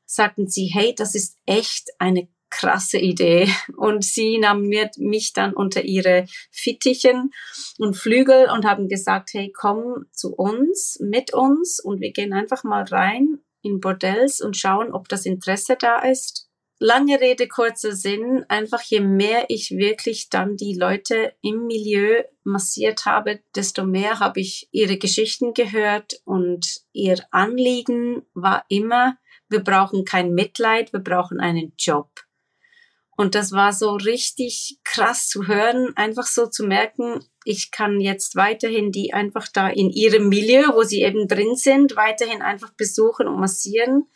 [0.04, 3.48] sagten sie, hey, das ist echt eine krasse Idee.
[3.76, 7.32] Und sie nahmen mich dann unter ihre Fittichen
[7.78, 12.64] und Flügel und haben gesagt, hey, komm zu uns, mit uns und wir gehen einfach
[12.64, 16.48] mal rein in Bordells und schauen, ob das Interesse da ist.
[16.78, 18.44] Lange Rede, kurzer Sinn.
[18.48, 24.40] Einfach je mehr ich wirklich dann die Leute im Milieu massiert habe, desto mehr habe
[24.40, 29.16] ich ihre Geschichten gehört und ihr Anliegen war immer,
[29.48, 32.25] wir brauchen kein Mitleid, wir brauchen einen Job.
[33.16, 38.36] Und das war so richtig krass zu hören, einfach so zu merken, ich kann jetzt
[38.36, 43.26] weiterhin die einfach da in ihrem Milieu, wo sie eben drin sind, weiterhin einfach besuchen
[43.26, 44.06] und massieren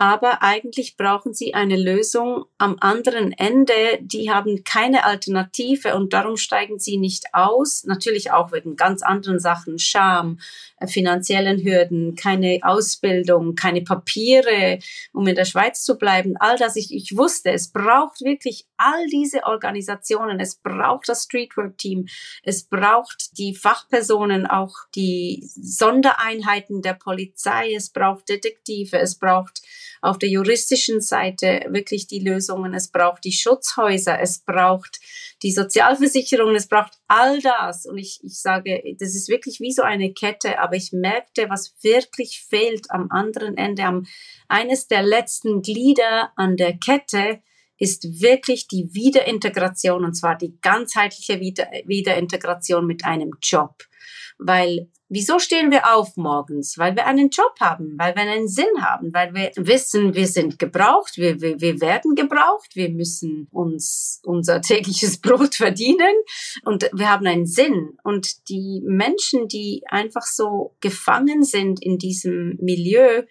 [0.00, 3.98] aber eigentlich brauchen sie eine Lösung am anderen Ende.
[4.00, 7.82] Die haben keine Alternative und darum steigen sie nicht aus.
[7.82, 10.38] Natürlich auch wegen ganz anderen Sachen, Scham,
[10.86, 14.78] finanziellen Hürden, keine Ausbildung, keine Papiere,
[15.12, 16.36] um in der Schweiz zu bleiben.
[16.38, 20.40] All das, ich, ich wusste, es braucht wirklich all diese Organisationen.
[20.40, 22.06] Es braucht das Streetwork-Team.
[22.42, 27.74] Es braucht die Fachpersonen, auch die Sondereinheiten der Polizei.
[27.74, 28.98] Es braucht Detektive.
[28.98, 29.62] Es braucht
[30.00, 32.74] auf der juristischen Seite wirklich die Lösungen.
[32.74, 35.00] Es braucht die Schutzhäuser, es braucht
[35.42, 37.86] die Sozialversicherung, es braucht all das.
[37.86, 41.74] Und ich, ich sage, das ist wirklich wie so eine Kette, aber ich merkte, was
[41.82, 44.06] wirklich fehlt am anderen Ende, am
[44.48, 47.40] eines der letzten Glieder an der Kette
[47.78, 53.84] ist wirklich die Wiederintegration und zwar die ganzheitliche Wiederintegration mit einem Job.
[54.38, 56.76] Weil Wieso stehen wir auf morgens?
[56.76, 60.58] Weil wir einen Job haben, weil wir einen Sinn haben, weil wir wissen, wir sind
[60.58, 66.14] gebraucht, wir, wir, wir werden gebraucht, wir müssen uns unser tägliches Brot verdienen
[66.62, 67.96] und wir haben einen Sinn.
[68.04, 73.22] Und die Menschen, die einfach so gefangen sind in diesem Milieu,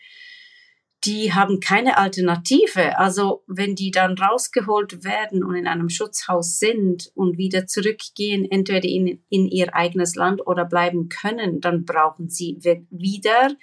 [1.05, 2.97] die haben keine Alternative.
[2.97, 8.87] Also wenn die dann rausgeholt werden und in einem Schutzhaus sind und wieder zurückgehen, entweder
[8.87, 12.57] in, in ihr eigenes Land oder bleiben können, dann brauchen sie
[12.89, 13.55] wieder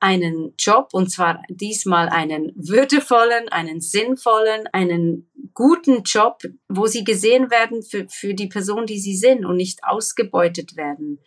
[0.00, 7.50] einen Job und zwar diesmal einen würdevollen, einen sinnvollen, einen guten Job, wo sie gesehen
[7.50, 11.20] werden für, für die Person, die sie sind und nicht ausgebeutet werden.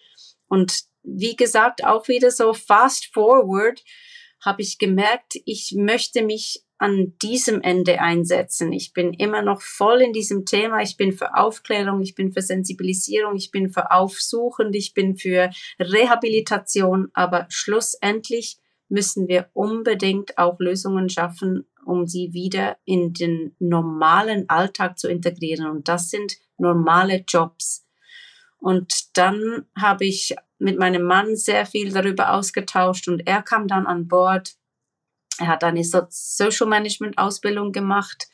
[0.48, 3.84] Und wie gesagt, auch wieder so fast forward,
[4.46, 8.74] habe ich gemerkt, ich möchte mich an diesem Ende einsetzen.
[8.74, 10.82] Ich bin immer noch voll in diesem Thema.
[10.82, 15.50] Ich bin für Aufklärung, ich bin für Sensibilisierung, ich bin für Aufsuchend, ich bin für
[15.80, 17.10] Rehabilitation.
[17.14, 18.58] Aber schlussendlich
[18.90, 25.68] müssen wir unbedingt auch Lösungen schaffen, um sie wieder in den normalen Alltag zu integrieren.
[25.68, 27.88] Und das sind normale Jobs.
[28.58, 33.86] Und dann habe ich mit meinem Mann sehr viel darüber ausgetauscht und er kam dann
[33.86, 34.56] an Bord.
[35.40, 38.28] Er hat eine Social Management Ausbildung gemacht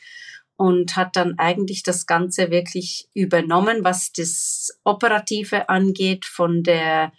[0.55, 7.13] und hat dann eigentlich das Ganze wirklich übernommen, was das Operative angeht von der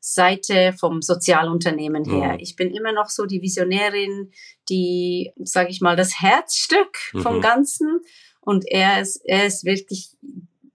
[0.00, 2.34] Seite vom Sozialunternehmen her.
[2.34, 2.38] Mhm.
[2.38, 4.30] Ich bin immer noch so die Visionärin,
[4.68, 7.22] die, sage ich mal, das Herzstück mhm.
[7.22, 8.00] vom Ganzen.
[8.40, 10.16] Und er ist, er ist wirklich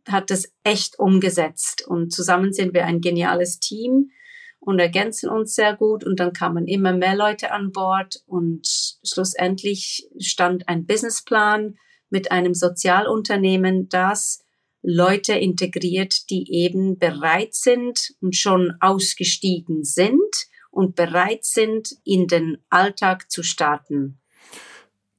[0.07, 1.85] hat das echt umgesetzt.
[1.87, 4.11] Und zusammen sind wir ein geniales Team
[4.59, 6.03] und ergänzen uns sehr gut.
[6.03, 8.67] Und dann kamen immer mehr Leute an Bord und
[9.03, 11.75] schlussendlich stand ein Businessplan
[12.09, 14.43] mit einem Sozialunternehmen, das
[14.83, 22.57] Leute integriert, die eben bereit sind und schon ausgestiegen sind und bereit sind, in den
[22.69, 24.20] Alltag zu starten.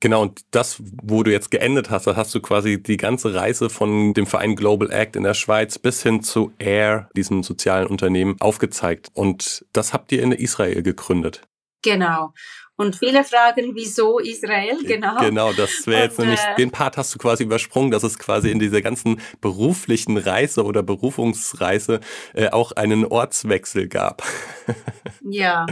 [0.03, 3.71] Genau, und das, wo du jetzt geendet hast, da hast du quasi die ganze Reise
[3.71, 8.35] von dem Verein Global Act in der Schweiz bis hin zu AIR, diesem sozialen Unternehmen,
[8.41, 9.11] aufgezeigt.
[9.15, 11.43] Und das habt ihr in Israel gegründet.
[11.83, 12.35] Genau.
[12.77, 14.79] Und viele fragen, wieso Israel?
[14.85, 15.19] Genau.
[15.19, 18.51] Genau, das wäre jetzt nämlich, äh, den Part hast du quasi übersprungen, dass es quasi
[18.51, 22.01] in dieser ganzen beruflichen Reise oder Berufungsreise
[22.35, 24.23] äh, auch einen Ortswechsel gab.
[25.23, 25.67] ja,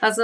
[0.00, 0.22] also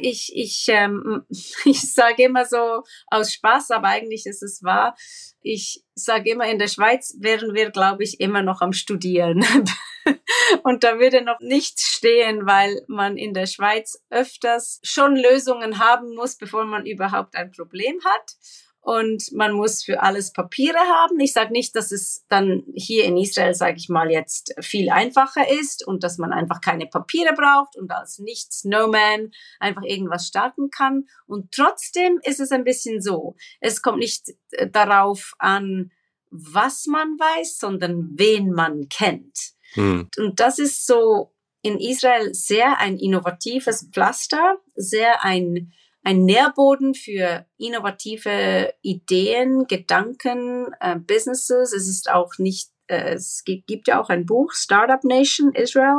[0.00, 1.24] ich, ich, ähm,
[1.64, 4.94] ich sage immer so aus Spaß, aber eigentlich ist es wahr.
[5.42, 9.44] Ich sage immer, in der Schweiz wären wir, glaube ich, immer noch am Studieren.
[10.62, 16.14] Und da würde noch nichts stehen, weil man in der Schweiz öfters schon Lösungen haben
[16.14, 18.36] muss, bevor man überhaupt ein Problem hat.
[18.82, 21.20] und man muss für alles Papiere haben.
[21.20, 25.46] Ich sage nicht, dass es dann hier in Israel, sage ich mal, jetzt viel einfacher
[25.60, 31.06] ist und dass man einfach keine Papiere braucht und als Nicht-Snowman einfach irgendwas starten kann.
[31.26, 33.36] Und trotzdem ist es ein bisschen so.
[33.60, 35.92] Es kommt nicht äh, darauf an,
[36.30, 39.52] was man weiß, sondern wen man kennt.
[39.74, 40.08] Hm.
[40.18, 47.46] Und das ist so in Israel sehr ein innovatives Pflaster, sehr ein ein Nährboden für
[47.58, 51.72] innovative Ideen, Gedanken, äh, Businesses.
[51.72, 55.98] Es ist auch nicht, äh, es gibt ja auch ein Buch, Startup Nation Israel.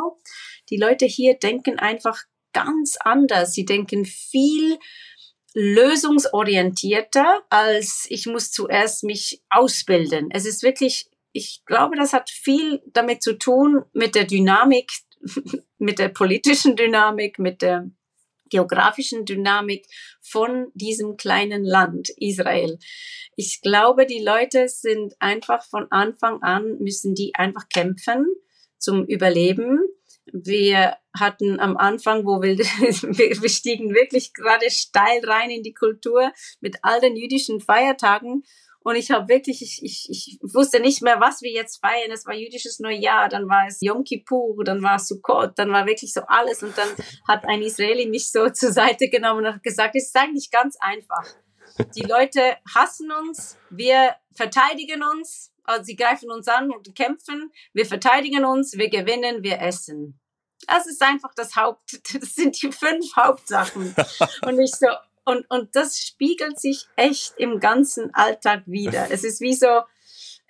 [0.69, 3.53] Die Leute hier denken einfach ganz anders.
[3.53, 4.79] Sie denken viel
[5.53, 10.29] lösungsorientierter als ich muss zuerst mich ausbilden.
[10.31, 14.91] Es ist wirklich, ich glaube, das hat viel damit zu tun mit der Dynamik,
[15.77, 17.89] mit der politischen Dynamik, mit der
[18.49, 19.85] geografischen Dynamik
[20.21, 22.77] von diesem kleinen Land Israel.
[23.35, 28.25] Ich glaube, die Leute sind einfach von Anfang an, müssen die einfach kämpfen
[28.77, 29.79] zum Überleben.
[30.33, 36.31] Wir hatten am Anfang, wo wir, wir stiegen wirklich gerade steil rein in die Kultur
[36.59, 38.43] mit all den jüdischen Feiertagen
[38.83, 42.11] und ich habe wirklich, ich, ich, ich wusste nicht mehr, was wir jetzt feiern.
[42.11, 45.85] Es war jüdisches Neujahr, dann war es Yom Kippur, dann war es Sukkot, dann war
[45.85, 46.63] wirklich so alles.
[46.63, 46.89] Und dann
[47.27, 50.77] hat ein Israeli mich so zur Seite genommen und hat gesagt, es ist eigentlich ganz
[50.79, 51.25] einfach.
[51.95, 57.85] Die Leute hassen uns, wir verteidigen uns, also sie greifen uns an und kämpfen, wir
[57.85, 60.19] verteidigen uns, wir gewinnen, wir essen.
[60.67, 63.95] Das ist einfach das Haupt, das sind die fünf Hauptsachen.
[64.43, 64.87] Und ich so,
[65.25, 69.07] und, und das spiegelt sich echt im ganzen Alltag wieder.
[69.11, 69.81] Es ist wie so,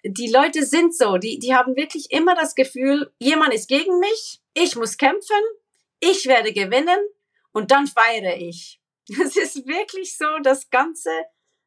[0.03, 4.41] die Leute sind so, die, die haben wirklich immer das Gefühl, jemand ist gegen mich,
[4.53, 5.41] ich muss kämpfen,
[5.99, 6.99] ich werde gewinnen
[7.51, 8.79] und dann feiere ich.
[9.09, 11.09] Es ist wirklich so, das Ganze,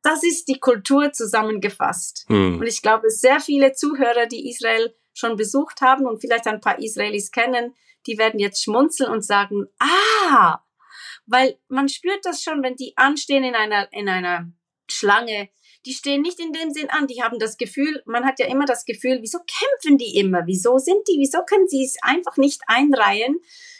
[0.02, 2.24] das ist die Kultur zusammengefasst.
[2.28, 2.58] Hm.
[2.58, 6.78] Und ich glaube, sehr viele Zuhörer, die Israel schon besucht haben und vielleicht ein paar
[6.78, 7.74] Israelis kennen,
[8.06, 10.58] die werden jetzt schmunzeln und sagen, ah,
[11.26, 14.52] weil man spürt das schon, wenn die anstehen in einer, in einer
[14.90, 15.48] Schlange.
[15.86, 18.64] Die stehen nicht in dem Sinn an, die haben das Gefühl, man hat ja immer
[18.64, 20.46] das Gefühl, wieso kämpfen die immer?
[20.46, 21.18] Wieso sind die?
[21.18, 23.38] Wieso können sie es einfach nicht einreihen?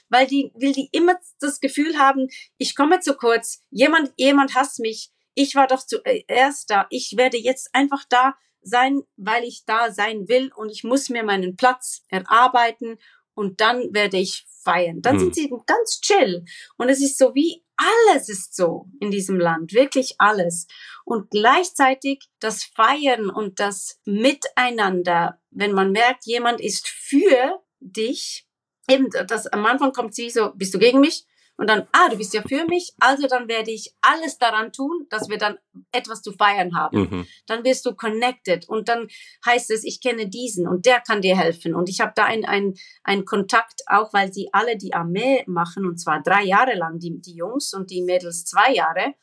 [0.09, 2.28] Weil die, will die immer das Gefühl haben,
[2.59, 7.38] ich komme zu kurz, jemand, jemand hasst mich, ich war doch zuerst da, ich werde
[7.38, 12.03] jetzt einfach da sein, weil ich da sein will und ich muss mir meinen Platz
[12.09, 12.99] erarbeiten
[13.35, 15.03] und dann werde ich feiern.
[15.03, 15.20] Dann hm.
[15.20, 16.45] sind sie ganz chill.
[16.76, 20.66] Und es ist so wie alles ist so in diesem Land, wirklich alles.
[21.05, 28.47] Und gleichzeitig das Feiern und das Miteinander, wenn man merkt, jemand ist für dich,
[28.89, 31.26] eben das am Anfang kommt sie so, bist du gegen mich?
[31.57, 35.07] Und dann, ah, du bist ja für mich, also dann werde ich alles daran tun,
[35.09, 35.57] dass wir dann
[35.93, 37.03] etwas zu feiern haben.
[37.03, 37.27] Mhm.
[37.47, 39.07] Dann wirst du connected und dann
[39.47, 42.75] heißt es, ich kenne diesen und der kann dir helfen und ich habe da einen
[43.05, 47.21] ein, Kontakt, auch weil sie alle die Armee machen und zwar drei Jahre lang, die,
[47.21, 49.15] die Jungs und die Mädels zwei Jahre.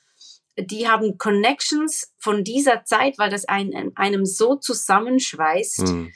[0.58, 5.88] Die haben Connections von dieser Zeit, weil das einen, einem so zusammenschweißt.
[5.88, 6.14] Mhm.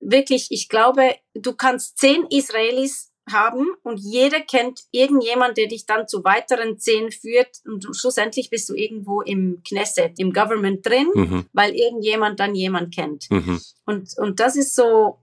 [0.00, 6.06] Wirklich, ich glaube, du kannst zehn Israelis haben und jeder kennt irgendjemand, der dich dann
[6.06, 11.46] zu weiteren zehn führt und schlussendlich bist du irgendwo im Knesset, im Government drin, mhm.
[11.52, 13.26] weil irgendjemand dann jemand kennt.
[13.30, 13.60] Mhm.
[13.86, 15.18] Und, und das ist so,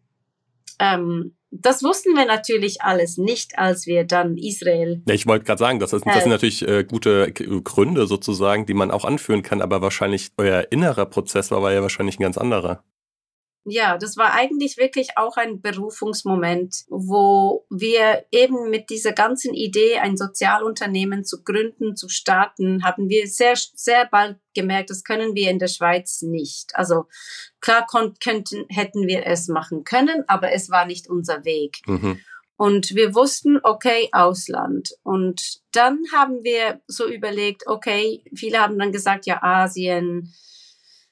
[0.80, 5.04] ähm, das wussten wir natürlich alles nicht, als wir dann Israel.
[5.06, 8.66] Ja, ich wollte gerade sagen, das, ist, das sind äh, natürlich äh, gute Gründe sozusagen,
[8.66, 12.24] die man auch anführen kann, aber wahrscheinlich euer innerer Prozess war, war ja wahrscheinlich ein
[12.24, 12.84] ganz anderer.
[13.66, 20.00] Ja, das war eigentlich wirklich auch ein Berufungsmoment, wo wir eben mit dieser ganzen Idee,
[20.00, 25.52] ein Sozialunternehmen zu gründen, zu starten, haben wir sehr, sehr bald gemerkt, das können wir
[25.52, 26.76] in der Schweiz nicht.
[26.76, 27.06] Also
[27.60, 27.86] klar
[28.20, 31.82] könnten, hätten wir es machen können, aber es war nicht unser Weg.
[31.86, 32.20] Mhm.
[32.58, 34.90] Und wir wussten, okay, Ausland.
[35.04, 40.34] Und dann haben wir so überlegt, okay, viele haben dann gesagt, ja, Asien,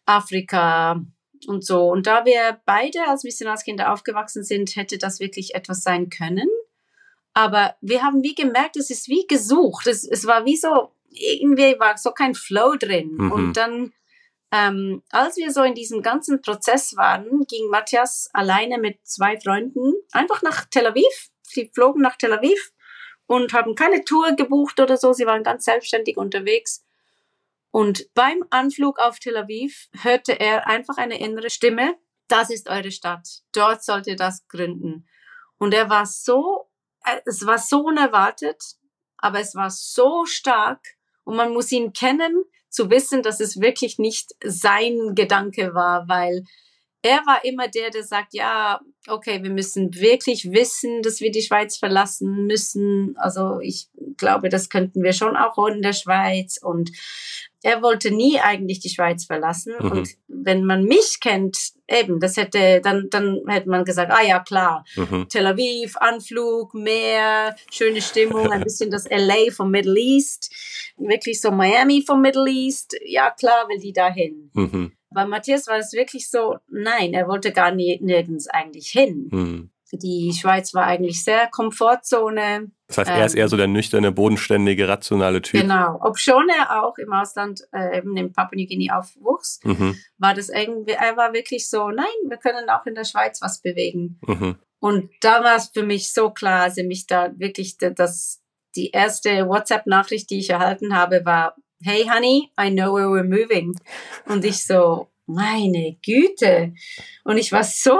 [0.06, 1.04] Afrika,
[1.48, 1.90] und so.
[1.90, 6.48] Und da wir beide als Missionarskinder aufgewachsen sind, hätte das wirklich etwas sein können.
[7.34, 9.88] Aber wir haben wie gemerkt, es ist wie gesucht.
[9.88, 13.16] Es, es war wie so, irgendwie war so kein Flow drin.
[13.18, 13.32] Mhm.
[13.32, 13.94] Und dann,
[14.52, 19.94] ähm, als wir so in diesem ganzen Prozess waren, ging Matthias alleine mit zwei Freunden
[20.12, 21.30] einfach nach Tel Aviv.
[21.44, 22.72] Sie flogen nach Tel Aviv
[23.26, 25.14] und haben keine Tour gebucht oder so.
[25.14, 26.84] Sie waren ganz selbstständig unterwegs.
[27.72, 31.96] Und beim Anflug auf Tel Aviv hörte er einfach eine innere Stimme,
[32.28, 35.08] das ist eure Stadt, dort sollt ihr das gründen.
[35.58, 36.70] Und er war so,
[37.04, 38.62] äh, es war so unerwartet,
[39.18, 40.82] aber es war so stark
[41.24, 46.44] und man muss ihn kennen, zu wissen, dass es wirklich nicht sein Gedanke war, weil
[47.02, 51.42] er war immer der, der sagt, ja, okay, wir müssen wirklich wissen, dass wir die
[51.42, 53.16] Schweiz verlassen müssen.
[53.18, 56.60] Also ich glaube, das könnten wir schon auch in der Schweiz.
[56.62, 56.92] Und
[57.62, 59.74] er wollte nie eigentlich die Schweiz verlassen.
[59.80, 59.92] Mhm.
[59.92, 61.58] Und wenn man mich kennt,
[61.88, 65.28] eben, das hätte, dann, dann hätte man gesagt, ah ja, klar, mhm.
[65.30, 70.54] Tel Aviv, Anflug, Meer, schöne Stimmung, ein bisschen das LA vom Middle East,
[70.98, 72.96] wirklich so Miami vom Middle East.
[73.06, 74.52] Ja, klar, will die dahin.
[74.54, 74.94] Mhm.
[75.12, 79.28] Bei Matthias war es wirklich so, nein, er wollte gar nie, nirgends eigentlich hin.
[79.32, 79.70] Mhm.
[79.92, 82.70] Die Schweiz war eigentlich sehr Komfortzone.
[82.90, 85.62] Das heißt, er ähm, ist eher so der nüchterne, bodenständige, rationale Typ.
[85.62, 86.00] Genau.
[86.02, 89.96] Ob schon er auch im Ausland, äh, eben in Papua New aufwuchs, mhm.
[90.18, 93.62] war das irgendwie, er war wirklich so, nein, wir können auch in der Schweiz was
[93.62, 94.20] bewegen.
[94.26, 94.56] Mhm.
[94.80, 98.42] Und da war es für mich so klar, also mich da wirklich, das,
[98.76, 103.76] die erste WhatsApp-Nachricht, die ich erhalten habe, war, hey honey, I know where we're moving.
[104.26, 106.74] Und ich so, meine Güte.
[107.24, 108.00] Und ich war so,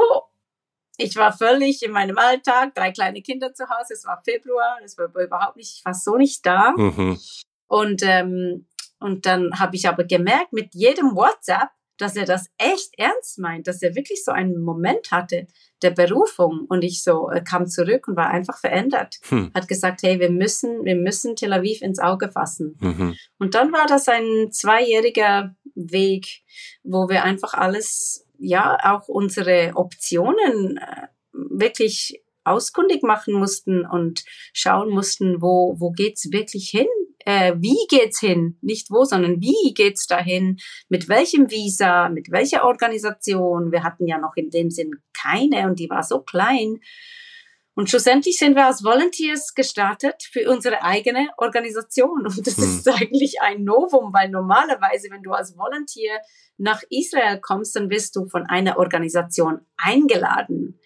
[1.00, 4.98] ich war völlig in meinem Alltag, drei kleine Kinder zu Hause, es war Februar, es
[4.98, 6.74] war überhaupt nicht, ich war so nicht da.
[6.76, 7.18] Mhm.
[7.68, 8.68] Und, ähm,
[9.00, 13.68] und dann habe ich aber gemerkt, mit jedem WhatsApp, dass er das echt ernst meint,
[13.68, 15.48] dass er wirklich so einen Moment hatte
[15.82, 19.16] der Berufung und ich so äh, kam zurück und war einfach verändert.
[19.30, 19.52] Hm.
[19.54, 22.78] Hat gesagt, hey, wir müssen, wir müssen Tel Aviv ins Auge fassen.
[22.80, 23.16] Mhm.
[23.38, 26.42] Und dann war das ein zweijähriger Weg,
[26.84, 34.24] wo wir einfach alles, ja, auch unsere Optionen äh, wirklich auskundig machen mussten und
[34.54, 36.88] schauen mussten, wo, wo geht's wirklich hin?
[37.26, 38.58] äh, wie geht's hin?
[38.62, 40.58] Nicht wo, sondern wie geht's dahin?
[40.88, 42.10] Mit welchem Visa?
[42.10, 43.72] Mit welcher Organisation?
[43.72, 46.80] Wir hatten ja noch in dem Sinn keine und die war so klein.
[47.80, 52.26] Und schlussendlich sind wir als Volunteers gestartet für unsere eigene Organisation.
[52.26, 52.64] Und das hm.
[52.66, 56.20] ist eigentlich ein Novum, weil normalerweise, wenn du als Volunteer
[56.58, 60.78] nach Israel kommst, dann wirst du von einer Organisation eingeladen.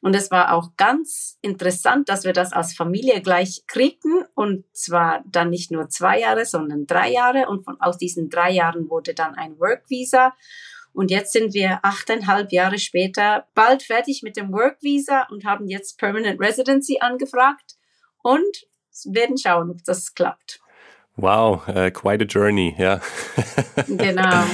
[0.00, 4.24] Und es war auch ganz interessant, dass wir das als Familie gleich kriegten.
[4.34, 7.50] Und zwar dann nicht nur zwei Jahre, sondern drei Jahre.
[7.50, 10.32] Und von, aus diesen drei Jahren wurde dann ein Work Visa.
[10.92, 15.68] Und jetzt sind wir achteinhalb Jahre später bald fertig mit dem Work Visa und haben
[15.68, 17.76] jetzt Permanent Residency angefragt
[18.22, 18.66] und
[19.04, 20.60] werden schauen, ob das klappt.
[21.16, 23.00] Wow, uh, quite a journey, ja.
[23.86, 24.44] Genau.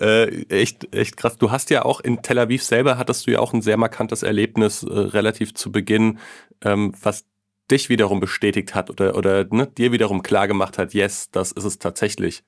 [0.00, 1.36] äh, echt, echt krass.
[1.36, 4.22] Du hast ja auch in Tel Aviv selber hattest du ja auch ein sehr markantes
[4.22, 6.18] Erlebnis äh, relativ zu Beginn,
[6.62, 7.24] ähm, was
[7.70, 11.64] dich wiederum bestätigt hat oder, oder ne, dir wiederum klar gemacht hat, yes, das ist
[11.64, 12.44] es tatsächlich.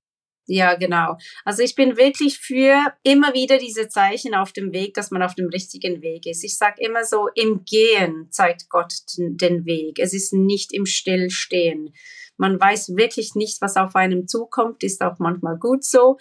[0.47, 1.17] Ja, genau.
[1.45, 5.35] Also ich bin wirklich für immer wieder diese Zeichen auf dem Weg, dass man auf
[5.35, 6.45] dem richtigen Weg ist.
[6.45, 9.99] Ich sage immer so, im Gehen zeigt Gott den, den Weg.
[9.99, 11.95] Es ist nicht im Stillstehen.
[12.37, 16.19] Man weiß wirklich nicht, was auf einem zukommt, ist auch manchmal gut so,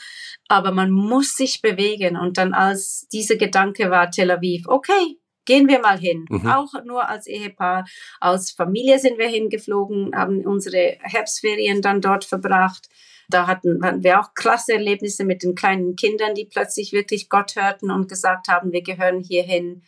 [0.47, 2.17] aber man muss sich bewegen.
[2.17, 6.25] Und dann als dieser Gedanke war Tel Aviv, okay, gehen wir mal hin.
[6.29, 6.47] Mhm.
[6.47, 7.85] Auch nur als Ehepaar,
[8.19, 12.87] als Familie sind wir hingeflogen, haben unsere Herbstferien dann dort verbracht.
[13.29, 17.55] Da hatten, hatten wir auch klasse Erlebnisse mit den kleinen Kindern, die plötzlich wirklich Gott
[17.55, 19.83] hörten und gesagt haben, wir gehören hierhin.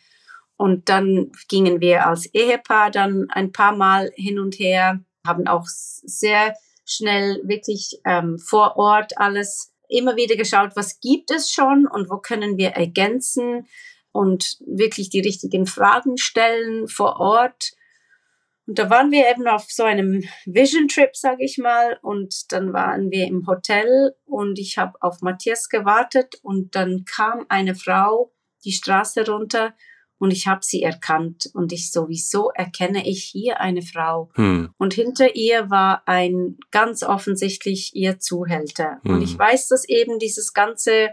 [0.57, 5.65] Und dann gingen wir als Ehepaar dann ein paar Mal hin und her haben auch
[5.67, 6.55] sehr
[6.85, 12.17] schnell wirklich ähm, vor Ort alles immer wieder geschaut, was gibt es schon und wo
[12.17, 13.67] können wir ergänzen
[14.11, 17.71] und wirklich die richtigen Fragen stellen vor Ort.
[18.67, 22.73] Und da waren wir eben auf so einem Vision Trip, sage ich mal, und dann
[22.73, 26.35] waren wir im Hotel und ich habe auf Matthias gewartet.
[26.41, 28.31] Und dann kam eine Frau
[28.63, 29.75] die Straße runter
[30.17, 31.49] und ich habe sie erkannt.
[31.53, 34.31] Und ich sowieso erkenne ich hier eine Frau?
[34.35, 34.73] Hm.
[34.77, 38.99] und hinter ihr war ein ganz offensichtlich ihr Zuhälter.
[39.03, 39.15] Hm.
[39.15, 41.09] und ich weiß, dass eben dieses ganze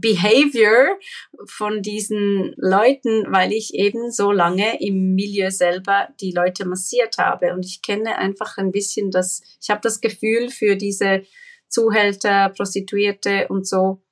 [0.00, 0.98] Behavior
[1.46, 7.52] von diesen Leuten, weil ich eben so lange im Milieu selber die Leute massiert habe
[7.52, 11.22] und ich kenne einfach ein bisschen das, ich habe das Gefühl für diese
[11.68, 14.02] Zuhälter, Prostituierte und so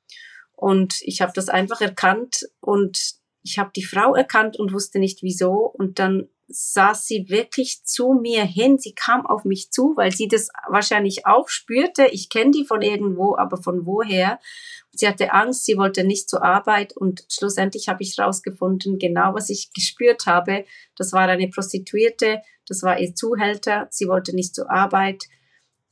[0.52, 5.22] und ich habe das einfach erkannt und ich habe die Frau erkannt und wusste nicht
[5.22, 5.52] wieso.
[5.52, 8.78] Und dann saß sie wirklich zu mir hin.
[8.78, 12.06] Sie kam auf mich zu, weil sie das wahrscheinlich auch spürte.
[12.06, 14.38] Ich kenne die von irgendwo, aber von woher?
[14.92, 19.50] Sie hatte Angst, sie wollte nicht zur Arbeit und schlussendlich habe ich herausgefunden, genau was
[19.50, 20.64] ich gespürt habe.
[20.96, 25.24] Das war eine Prostituierte, das war ihr Zuhälter, sie wollte nicht zur Arbeit.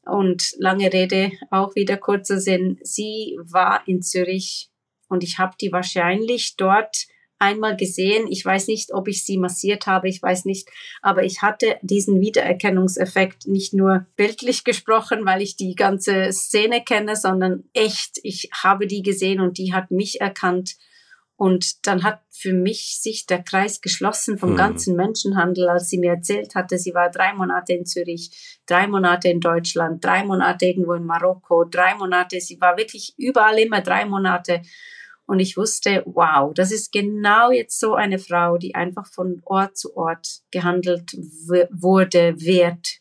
[0.04, 4.70] Und lange Rede, auch wieder kurzer Sinn, sie war in Zürich
[5.08, 7.06] und ich habe die wahrscheinlich dort
[7.42, 8.26] einmal gesehen.
[8.28, 10.68] Ich weiß nicht, ob ich sie massiert habe, ich weiß nicht,
[11.02, 17.16] aber ich hatte diesen Wiedererkennungseffekt nicht nur bildlich gesprochen, weil ich die ganze Szene kenne,
[17.16, 20.76] sondern echt, ich habe die gesehen und die hat mich erkannt.
[21.34, 24.56] Und dann hat für mich sich der Kreis geschlossen vom hm.
[24.56, 29.28] ganzen Menschenhandel, als sie mir erzählt hatte, sie war drei Monate in Zürich, drei Monate
[29.28, 34.04] in Deutschland, drei Monate irgendwo in Marokko, drei Monate, sie war wirklich überall immer drei
[34.04, 34.62] Monate.
[35.32, 39.78] Und ich wusste, wow, das ist genau jetzt so eine Frau, die einfach von Ort
[39.78, 42.98] zu Ort gehandelt wurde, wird.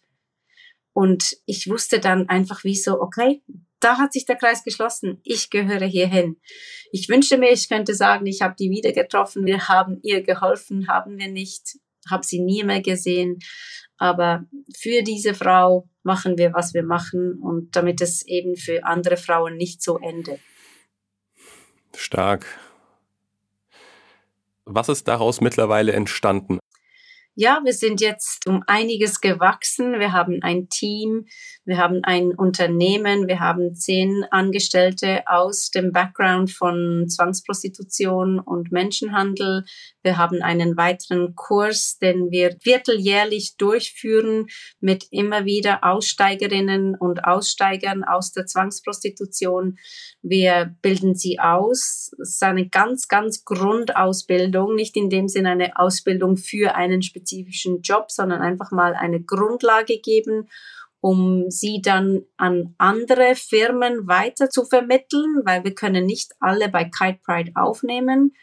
[0.94, 3.44] Und ich wusste dann einfach wie so, okay,
[3.82, 5.20] da hat sich der Kreis geschlossen.
[5.26, 6.38] Ich gehöre hierhin.
[6.94, 10.88] Ich wünschte mir, ich könnte sagen, ich habe die wieder getroffen, wir haben ihr geholfen,
[10.88, 11.80] haben wir nicht,
[12.10, 13.40] habe sie nie mehr gesehen.
[13.98, 19.18] Aber für diese Frau machen wir, was wir machen und damit es eben für andere
[19.18, 20.40] Frauen nicht so endet.
[21.96, 22.46] Stark.
[24.66, 26.61] Was ist daraus mittlerweile entstanden?
[27.36, 30.00] Ja, wir sind jetzt um einiges gewachsen.
[30.02, 31.28] Wir haben ein Team,
[31.64, 39.64] wir haben ein Unternehmen, wir haben zehn Angestellte aus dem Background von Zwangsprostitution und Menschenhandel.
[40.04, 44.48] Wir haben einen weiteren Kurs, den wir vierteljährlich durchführen
[44.82, 49.78] mit immer wieder Aussteigerinnen und Aussteigern aus der Zwangsprostitution.
[50.22, 52.12] Wir bilden sie aus.
[52.22, 57.82] Es ist eine ganz, ganz Grundausbildung, nicht in dem Sinne eine Ausbildung für einen spezifischen
[57.82, 60.50] Job, sondern einfach mal eine Grundlage geben
[61.04, 66.84] um sie dann an andere Firmen weiter zu vermitteln, weil wir können nicht alle bei
[66.84, 68.36] Kite Pride aufnehmen.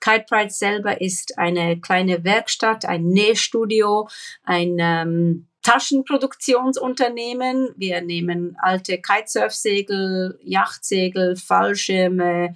[0.00, 4.08] Kite Pride selber ist eine kleine Werkstatt, ein Nähstudio,
[4.44, 7.74] ein ähm, Taschenproduktionsunternehmen.
[7.76, 12.54] Wir nehmen alte Kitesurfsegel, Yachtsegel, Fallschirme,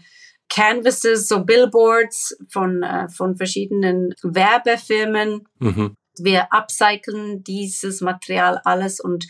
[0.51, 5.49] Canvases, so Billboards von, äh, von verschiedenen Werbefirmen.
[5.59, 5.97] Mhm.
[6.19, 9.27] Wir upcyclen dieses Material alles und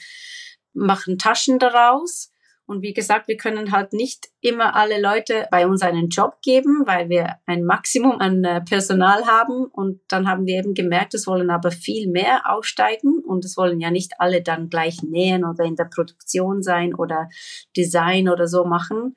[0.73, 2.33] machen Taschen daraus.
[2.71, 6.85] Und wie gesagt, wir können halt nicht immer alle Leute bei uns einen Job geben,
[6.87, 9.65] weil wir ein Maximum an äh, Personal haben.
[9.65, 13.81] Und dann haben wir eben gemerkt, es wollen aber viel mehr aussteigen und es wollen
[13.81, 17.29] ja nicht alle dann gleich nähen oder in der Produktion sein oder
[17.77, 19.17] Design oder so machen.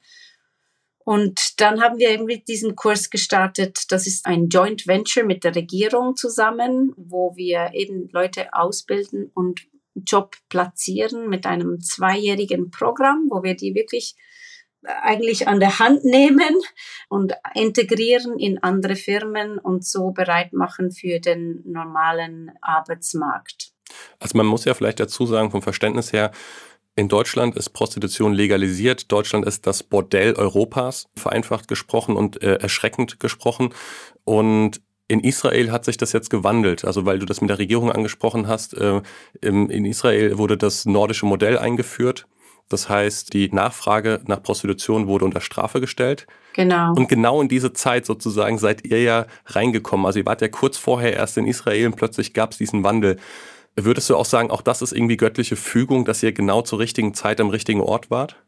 [1.05, 3.91] Und dann haben wir irgendwie diesen Kurs gestartet.
[3.91, 9.61] Das ist ein Joint Venture mit der Regierung zusammen, wo wir eben Leute ausbilden und
[9.95, 14.15] Job platzieren mit einem zweijährigen Programm, wo wir die wirklich
[14.83, 16.55] äh, eigentlich an der Hand nehmen
[17.09, 23.73] und integrieren in andere Firmen und so bereit machen für den normalen Arbeitsmarkt.
[24.19, 26.31] Also man muss ja vielleicht dazu sagen, vom Verständnis her,
[26.95, 29.11] in Deutschland ist Prostitution legalisiert.
[29.11, 33.73] Deutschland ist das Bordell Europas, vereinfacht gesprochen und äh, erschreckend gesprochen.
[34.23, 37.91] Und in Israel hat sich das jetzt gewandelt, also weil du das mit der Regierung
[37.91, 38.75] angesprochen hast.
[38.75, 39.01] Äh,
[39.41, 42.27] in Israel wurde das nordische Modell eingeführt.
[42.69, 46.25] Das heißt, die Nachfrage nach Prostitution wurde unter Strafe gestellt.
[46.53, 46.93] Genau.
[46.93, 50.05] Und genau in diese Zeit sozusagen seid ihr ja reingekommen.
[50.05, 53.17] Also ihr wart ja kurz vorher erst in Israel und plötzlich gab es diesen Wandel.
[53.75, 57.13] Würdest du auch sagen, auch das ist irgendwie göttliche Fügung, dass ihr genau zur richtigen
[57.13, 58.43] Zeit am richtigen Ort wart?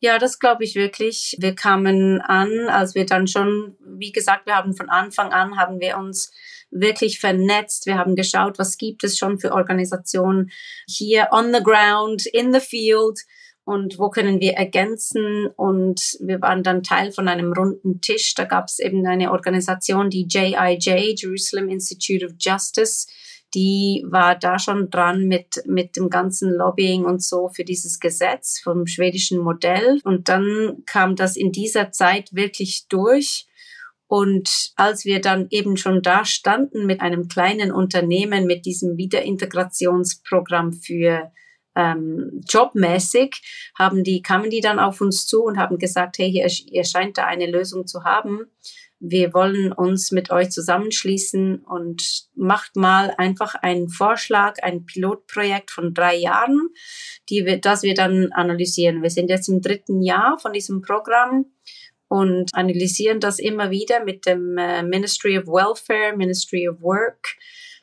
[0.00, 1.36] Ja, das glaube ich wirklich.
[1.38, 5.80] Wir kamen an, als wir dann schon, wie gesagt, wir haben von Anfang an, haben
[5.80, 6.32] wir uns
[6.72, 7.86] wirklich vernetzt.
[7.86, 10.50] Wir haben geschaut, was gibt es schon für Organisationen
[10.88, 13.20] hier on the ground, in the field
[13.64, 15.46] und wo können wir ergänzen.
[15.54, 18.34] Und wir waren dann Teil von einem runden Tisch.
[18.34, 23.06] Da gab es eben eine Organisation, die JIJ, Jerusalem Institute of Justice,
[23.54, 28.60] die war da schon dran mit, mit dem ganzen Lobbying und so für dieses Gesetz
[28.62, 30.00] vom schwedischen Modell.
[30.04, 33.46] Und dann kam das in dieser Zeit wirklich durch.
[34.06, 40.72] Und als wir dann eben schon da standen mit einem kleinen Unternehmen, mit diesem Wiederintegrationsprogramm
[40.72, 41.32] für
[41.74, 46.46] ähm, jobmäßig, haben die, kamen die dann auf uns zu und haben gesagt, hey, hier,
[46.66, 48.46] ihr scheint da eine Lösung zu haben
[49.04, 55.92] wir wollen uns mit euch zusammenschließen und macht mal einfach einen Vorschlag, ein Pilotprojekt von
[55.92, 56.68] drei Jahren,
[57.28, 59.02] die wir, das wir dann analysieren.
[59.02, 61.46] Wir sind jetzt im dritten Jahr von diesem Programm
[62.06, 67.34] und analysieren das immer wieder mit dem äh, Ministry of Welfare, Ministry of Work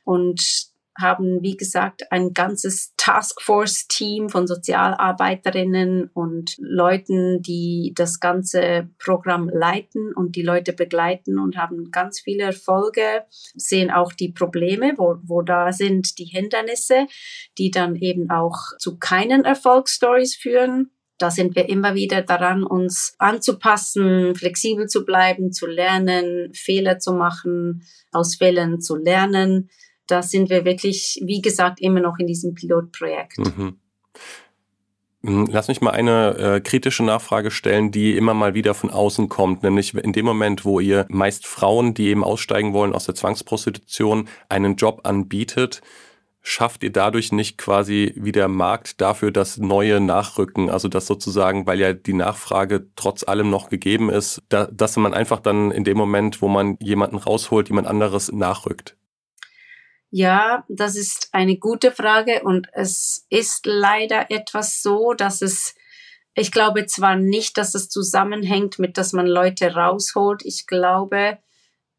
[0.05, 0.68] und
[1.00, 10.14] haben, wie gesagt, ein ganzes Taskforce-Team von Sozialarbeiterinnen und Leuten, die das ganze Programm leiten
[10.14, 13.24] und die Leute begleiten und haben ganz viele Erfolge,
[13.56, 17.08] sehen auch die Probleme, wo, wo da sind die Hindernisse,
[17.58, 20.91] die dann eben auch zu keinen Erfolgsstories führen.
[21.18, 27.12] da sind wir immer wieder daran, uns anzupassen, flexibel zu bleiben, zu lernen, Fehler zu
[27.14, 29.70] machen, aus Fehlern zu lernen.
[30.10, 33.38] Da sind wir wirklich, wie gesagt, immer noch in diesem Pilotprojekt.
[33.38, 33.80] Mhm.
[35.24, 39.28] Hm, lass mich mal eine äh, kritische Nachfrage stellen, die immer mal wieder von außen
[39.28, 43.16] kommt, nämlich in dem Moment, wo ihr meist Frauen, die eben aussteigen wollen aus der
[43.16, 45.82] Zwangsprostitution, einen Job anbietet,
[46.41, 50.70] schafft ihr dadurch nicht quasi wieder Markt dafür, dass neue nachrücken?
[50.70, 55.14] Also dass sozusagen, weil ja die Nachfrage trotz allem noch gegeben ist, da, dass man
[55.14, 58.95] einfach dann in dem Moment, wo man jemanden rausholt, jemand anderes nachrückt.
[60.12, 65.76] Ja, das ist eine gute Frage und es ist leider etwas so, dass es,
[66.34, 70.43] ich glaube zwar nicht, dass es zusammenhängt mit, dass man Leute rausholt.
[70.45, 71.38] Ich glaube,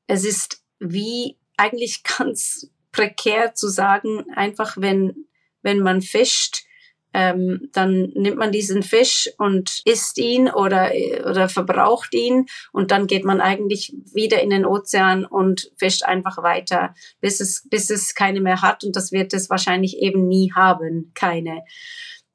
[0.09, 5.27] es ist wie eigentlich ganz prekär zu sagen, einfach wenn,
[5.63, 6.65] wenn man fischt,
[7.13, 10.93] ähm, dann nimmt man diesen Fisch und isst ihn oder,
[11.29, 16.43] oder verbraucht ihn und dann geht man eigentlich wieder in den Ozean und fischt einfach
[16.43, 20.53] weiter, bis es, bis es keine mehr hat und das wird es wahrscheinlich eben nie
[20.55, 21.63] haben, keine.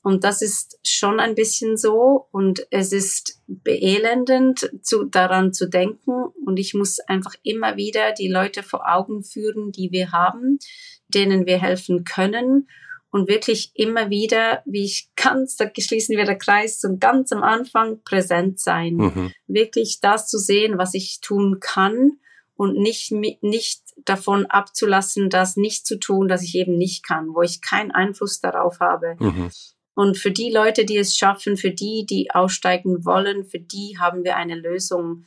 [0.01, 6.11] Und das ist schon ein bisschen so und es ist beelendend, zu, daran zu denken.
[6.45, 10.59] Und ich muss einfach immer wieder die Leute vor Augen führen, die wir haben,
[11.07, 12.67] denen wir helfen können
[13.15, 17.43] und wirklich immer wieder, wie ich ganz, da schließen wir der Kreis zum ganz am
[17.43, 18.95] Anfang präsent sein.
[18.95, 19.31] Mhm.
[19.47, 22.19] Wirklich das zu sehen, was ich tun kann
[22.57, 27.41] und nicht, nicht davon abzulassen, das nicht zu tun, das ich eben nicht kann, wo
[27.41, 29.15] ich keinen Einfluss darauf habe.
[29.17, 29.49] Mhm.
[29.93, 34.25] Und für die Leute, die es schaffen, für die, die aussteigen wollen, für die haben
[34.25, 35.23] wir eine Lösung.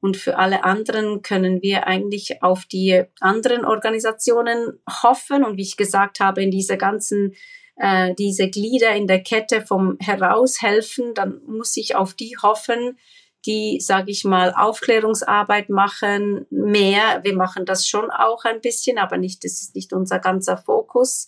[0.00, 5.44] Und für alle anderen können wir eigentlich auf die anderen Organisationen hoffen.
[5.44, 7.34] Und wie ich gesagt habe, in dieser ganzen,
[7.76, 12.98] äh, diese Glieder in der Kette vom Heraushelfen, dann muss ich auf die hoffen,
[13.46, 17.20] die, sage ich mal, Aufklärungsarbeit machen, mehr.
[17.22, 21.26] Wir machen das schon auch ein bisschen, aber nicht, das ist nicht unser ganzer Fokus.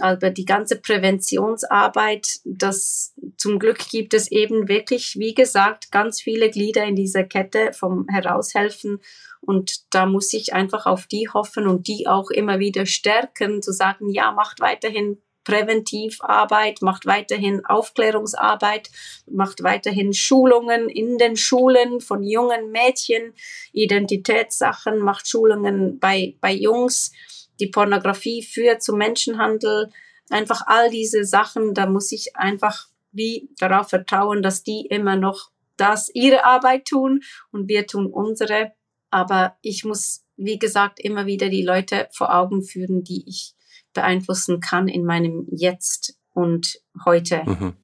[0.00, 6.50] Aber die ganze Präventionsarbeit, das zum Glück gibt es eben wirklich, wie gesagt, ganz viele
[6.50, 9.00] Glieder in dieser Kette vom Heraushelfen.
[9.40, 13.72] Und da muss ich einfach auf die hoffen und die auch immer wieder stärken, zu
[13.72, 15.18] sagen, ja, macht weiterhin
[15.48, 18.90] Präventivarbeit, macht weiterhin Aufklärungsarbeit,
[19.30, 23.32] macht weiterhin Schulungen in den Schulen von jungen Mädchen,
[23.72, 27.12] Identitätssachen, macht Schulungen bei, bei Jungs
[27.60, 29.90] die Pornografie führt zum Menschenhandel,
[30.30, 35.50] einfach all diese Sachen, da muss ich einfach wie darauf vertrauen, dass die immer noch
[35.76, 38.72] das ihre Arbeit tun und wir tun unsere.
[39.10, 43.54] Aber ich muss, wie gesagt, immer wieder die Leute vor Augen führen, die ich
[43.94, 47.42] beeinflussen kann in meinem Jetzt und heute.
[47.44, 47.76] Mhm.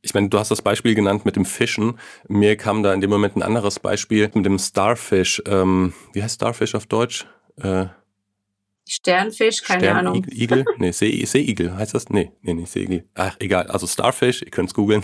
[0.00, 1.98] Ich meine, du hast das Beispiel genannt mit dem Fischen.
[2.26, 5.40] Mir kam da in dem Moment ein anderes Beispiel mit dem Starfish.
[5.46, 7.26] Ähm, wie heißt Starfish auf Deutsch?
[7.56, 7.86] Äh,
[8.88, 10.26] Sternfisch, keine Stern Ahnung.
[10.30, 10.64] Igel?
[10.76, 12.08] Nee, See, Seeigel heißt das?
[12.08, 13.04] Nee, nee, nicht Seeigel.
[13.14, 13.68] Ach, egal.
[13.68, 15.02] Also Starfish, ihr könnt es googeln.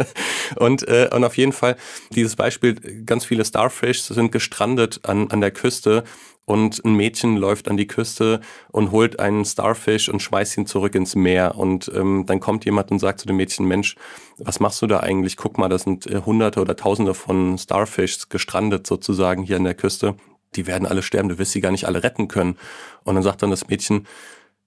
[0.56, 1.76] und, äh, und auf jeden Fall,
[2.10, 2.74] dieses Beispiel,
[3.04, 6.04] ganz viele Starfish sind gestrandet an, an der Küste
[6.46, 10.94] und ein Mädchen läuft an die Küste und holt einen Starfish und schmeißt ihn zurück
[10.94, 11.56] ins Meer.
[11.56, 13.96] Und ähm, dann kommt jemand und sagt zu dem Mädchen, Mensch,
[14.38, 15.36] was machst du da eigentlich?
[15.36, 19.74] Guck mal, da sind äh, Hunderte oder Tausende von Starfish gestrandet sozusagen hier an der
[19.74, 20.14] Küste
[20.56, 22.56] die werden alle sterben, du wirst sie gar nicht alle retten können.
[23.04, 24.06] Und dann sagt dann das Mädchen,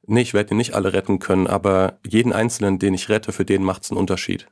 [0.06, 3.46] nee, ich werde die nicht alle retten können, aber jeden Einzelnen, den ich rette, für
[3.46, 4.48] den macht es einen Unterschied.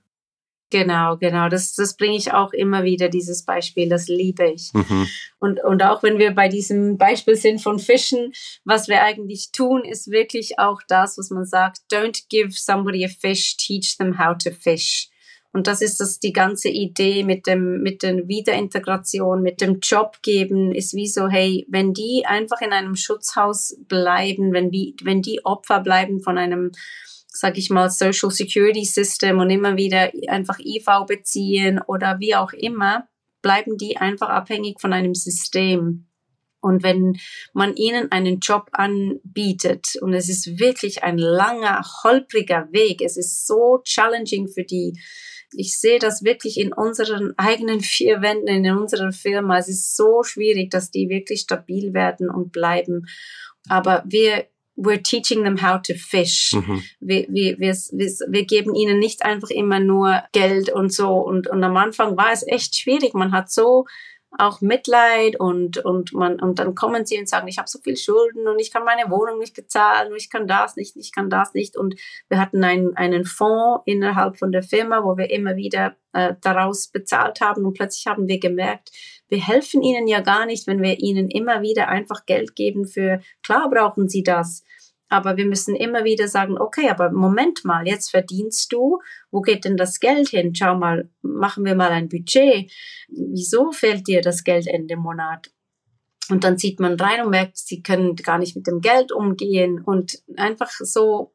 [0.69, 1.47] Genau, genau.
[1.47, 3.87] Das, das bringe ich auch immer wieder, dieses Beispiel.
[3.87, 4.73] Das liebe ich.
[4.73, 5.07] Mhm.
[5.39, 8.33] Und, und auch wenn wir bei diesem Beispiel sind von Fischen,
[8.65, 13.07] was wir eigentlich tun, ist wirklich auch das, was man sagt, don't give somebody a
[13.07, 15.09] fish, teach them how to fish.
[15.57, 20.19] Und das ist das, die ganze Idee mit dem, mit der Wiederintegration, mit dem Job
[20.21, 24.69] geben, ist wie so, hey, wenn die einfach in einem Schutzhaus bleiben, wenn
[25.01, 26.73] wenn die Opfer bleiben von einem,
[27.27, 32.53] sag ich mal, Social Security System und immer wieder einfach IV beziehen oder wie auch
[32.53, 33.07] immer,
[33.41, 36.05] bleiben die einfach abhängig von einem System.
[36.59, 37.17] Und wenn
[37.53, 43.47] man ihnen einen Job anbietet und es ist wirklich ein langer, holpriger Weg, es ist
[43.47, 44.99] so challenging für die,
[45.51, 49.57] ich sehe das wirklich in unseren eigenen vier Wänden, in unserer Firma.
[49.57, 53.05] Es ist so schwierig, dass die wirklich stabil werden und bleiben.
[53.69, 56.53] Aber wir, we're teaching them how to fish.
[56.53, 56.83] Mhm.
[56.99, 61.13] Wir, wir, wir, wir, geben ihnen nicht einfach immer nur Geld und so.
[61.13, 63.13] Und, und am Anfang war es echt schwierig.
[63.13, 63.85] Man hat so
[64.39, 67.97] auch Mitleid und, und man, und dann kommen sie und sagen, ich habe so viel
[67.97, 71.29] Schulden und ich kann meine Wohnung nicht bezahlen und ich kann das nicht, ich kann
[71.29, 71.77] das nicht.
[71.77, 71.95] Und
[72.29, 76.87] wir hatten einen, einen Fonds innerhalb von der Firma, wo wir immer wieder äh, daraus
[76.87, 78.91] bezahlt haben und plötzlich haben wir gemerkt,
[79.29, 83.21] wir helfen ihnen ja gar nicht, wenn wir ihnen immer wieder einfach Geld geben für,
[83.43, 84.63] klar brauchen sie das,
[85.09, 88.99] aber wir müssen immer wieder sagen, okay, aber Moment mal, jetzt verdienst du,
[89.31, 90.53] wo geht denn das Geld hin?
[90.53, 92.71] Schau mal, machen wir mal ein Budget.
[93.07, 95.49] Wieso fehlt dir das Geld Ende Monat?
[96.29, 99.81] Und dann sieht man rein und merkt, sie können gar nicht mit dem Geld umgehen
[99.81, 101.33] und einfach so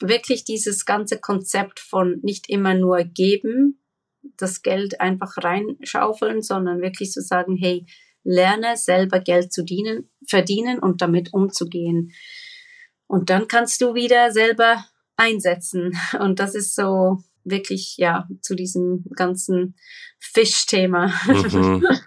[0.00, 3.80] wirklich dieses ganze Konzept von nicht immer nur geben,
[4.36, 7.84] das Geld einfach reinschaufeln, sondern wirklich zu so sagen, hey,
[8.22, 12.12] lerne selber Geld zu dienen, verdienen und damit umzugehen.
[13.08, 14.84] Und dann kannst du wieder selber
[15.16, 15.98] einsetzen.
[16.20, 19.74] Und das ist so wirklich, ja, zu diesem ganzen
[20.20, 21.12] Fischthema.
[21.26, 21.84] Mhm.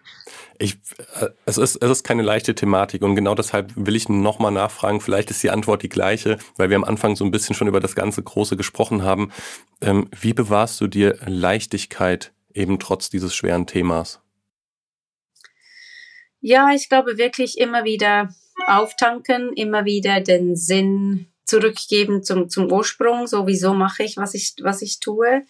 [0.61, 0.77] Ich,
[1.19, 5.01] äh, es, ist, es ist keine leichte Thematik und genau deshalb will ich nochmal nachfragen,
[5.01, 7.79] vielleicht ist die Antwort die gleiche, weil wir am Anfang so ein bisschen schon über
[7.79, 9.31] das ganze Große gesprochen haben.
[9.81, 14.21] Ähm, wie bewahrst du dir Leichtigkeit eben trotz dieses schweren Themas?
[16.41, 18.29] Ja, ich glaube wirklich immer wieder
[18.71, 23.27] auftanken, immer wieder den Sinn zurückgeben zum, zum Ursprung.
[23.27, 25.43] Sowieso mache ich, was ich, was ich tue.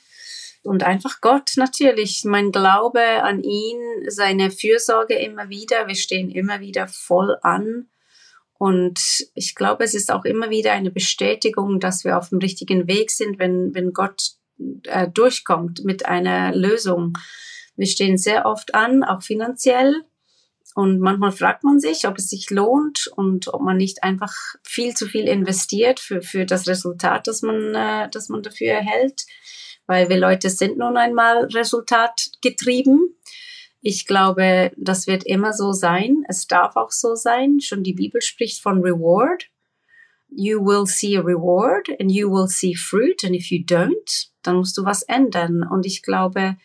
[0.64, 5.88] Und einfach Gott natürlich, mein Glaube an ihn, seine Fürsorge immer wieder.
[5.88, 7.88] Wir stehen immer wieder voll an.
[8.58, 9.00] Und
[9.34, 13.10] ich glaube, es ist auch immer wieder eine Bestätigung, dass wir auf dem richtigen Weg
[13.10, 14.34] sind, wenn, wenn Gott
[14.84, 17.14] äh, durchkommt mit einer Lösung.
[17.76, 20.04] Wir stehen sehr oft an, auch finanziell.
[20.74, 24.96] Und manchmal fragt man sich, ob es sich lohnt und ob man nicht einfach viel
[24.96, 29.26] zu viel investiert für, für das Resultat, das man, äh, das man dafür erhält.
[29.86, 33.16] Weil wir Leute sind nun einmal resultatgetrieben.
[33.82, 36.24] Ich glaube, das wird immer so sein.
[36.30, 37.60] Es darf auch so sein.
[37.60, 39.48] Schon die Bibel spricht von Reward.
[40.30, 43.24] You will see a reward and you will see fruit.
[43.26, 45.64] And if you don't, dann musst du was ändern.
[45.64, 46.58] Und ich glaube,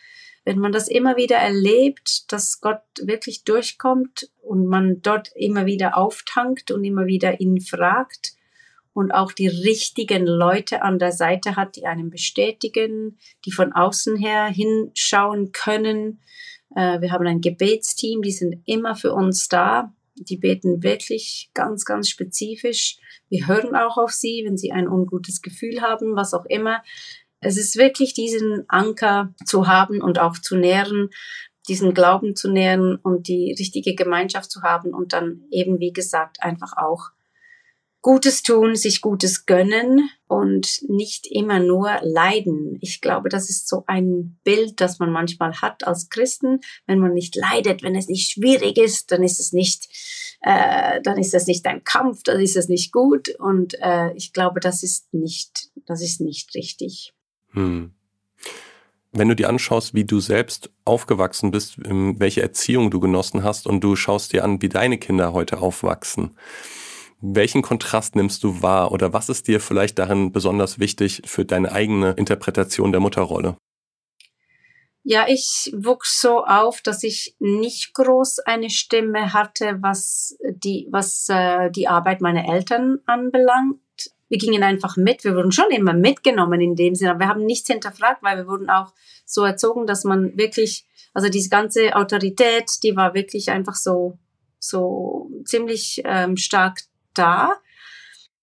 [0.47, 5.99] wenn man das immer wieder erlebt, dass Gott wirklich durchkommt und man dort immer wieder
[5.99, 8.35] auftankt und immer wieder ihn fragt
[8.93, 14.17] und auch die richtigen Leute an der Seite hat, die einem bestätigen, die von außen
[14.17, 16.21] her hinschauen können.
[16.77, 19.93] Äh, wir haben ein Gebetsteam, die sind immer für uns da.
[20.15, 22.99] Die beten wirklich ganz, ganz spezifisch.
[23.29, 26.85] Wir hören auch auf sie, wenn sie ein ungutes Gefühl haben, was auch immer.
[27.47, 31.11] Es ist wirklich diesen Anker zu haben und auch zu nähren,
[31.69, 36.43] diesen Glauben zu nähren und die richtige Gemeinschaft zu haben und dann eben, wie gesagt,
[36.43, 37.11] einfach auch
[38.03, 42.79] Gutes tun, sich Gutes gönnen und nicht immer nur leiden.
[42.81, 46.61] Ich glaube, das ist so ein Bild, das man manchmal hat als Christen.
[46.87, 49.89] Wenn man nicht leidet, wenn es nicht schwierig ist, dann ist es nicht,
[50.41, 53.29] äh, dann ist es nicht ein Kampf, dann ist es nicht gut.
[53.41, 57.16] Und äh, ich glaube, das ist nicht, das ist nicht richtig.
[57.57, 57.93] Hm.
[59.13, 63.81] Wenn du dir anschaust, wie du selbst aufgewachsen bist, welche Erziehung du genossen hast und
[63.81, 66.37] du schaust dir an, wie deine Kinder heute aufwachsen,
[67.21, 71.73] welchen Kontrast nimmst du wahr oder was ist dir vielleicht darin besonders wichtig für deine
[71.73, 73.57] eigene Interpretation der Mutterrolle?
[75.03, 81.29] Ja, ich wuchs so auf, dass ich nicht groß eine Stimme hatte, was die, was
[81.31, 83.79] äh, die Arbeit meiner Eltern anbelangt
[84.29, 85.25] wir gingen einfach mit.
[85.25, 87.13] Wir wurden schon immer mitgenommen in dem Sinne.
[87.13, 88.93] Aber wir haben nichts hinterfragt, weil wir wurden auch
[89.25, 94.19] so erzogen, dass man wirklich, also diese ganze Autorität, die war wirklich einfach so,
[94.59, 96.81] so ziemlich ähm, stark
[97.15, 97.55] da.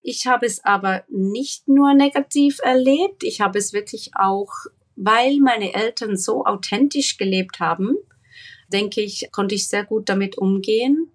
[0.01, 3.23] Ich habe es aber nicht nur negativ erlebt.
[3.23, 4.51] Ich habe es wirklich auch,
[4.95, 7.95] weil meine Eltern so authentisch gelebt haben,
[8.71, 11.09] denke ich, konnte ich sehr gut damit umgehen.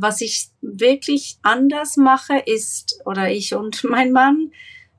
[0.00, 4.50] Was ich wirklich anders mache, ist, oder ich und mein Mann,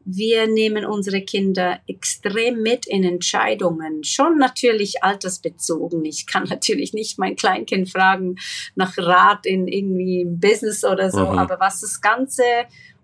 [0.04, 6.04] wir nehmen unsere Kinder extrem mit in Entscheidungen, schon natürlich altersbezogen.
[6.06, 8.36] Ich kann natürlich nicht mein Kleinkind fragen
[8.76, 11.40] nach Rat in irgendwie Business oder so, mhm.
[11.40, 12.44] aber was das Ganze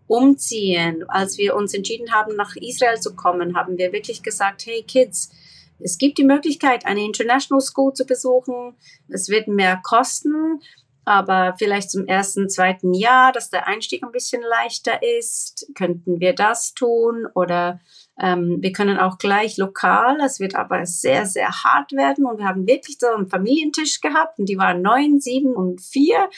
[0.07, 4.83] umziehen, als wir uns entschieden haben, nach Israel zu kommen, haben wir wirklich gesagt, hey
[4.83, 5.31] Kids,
[5.79, 8.73] es gibt die Möglichkeit, eine International School zu besuchen.
[9.09, 10.61] Es wird mehr kosten
[11.07, 16.35] aber vielleicht zum ersten, zweiten Jahr, dass der Einstieg ein bisschen leichter ist, könnten wir
[16.35, 17.79] das tun oder
[18.19, 22.45] ähm, wir können auch gleich lokal, es wird aber sehr, sehr hart werden und wir
[22.45, 26.29] haben wirklich so einen Familientisch gehabt und die waren neun, sieben und vier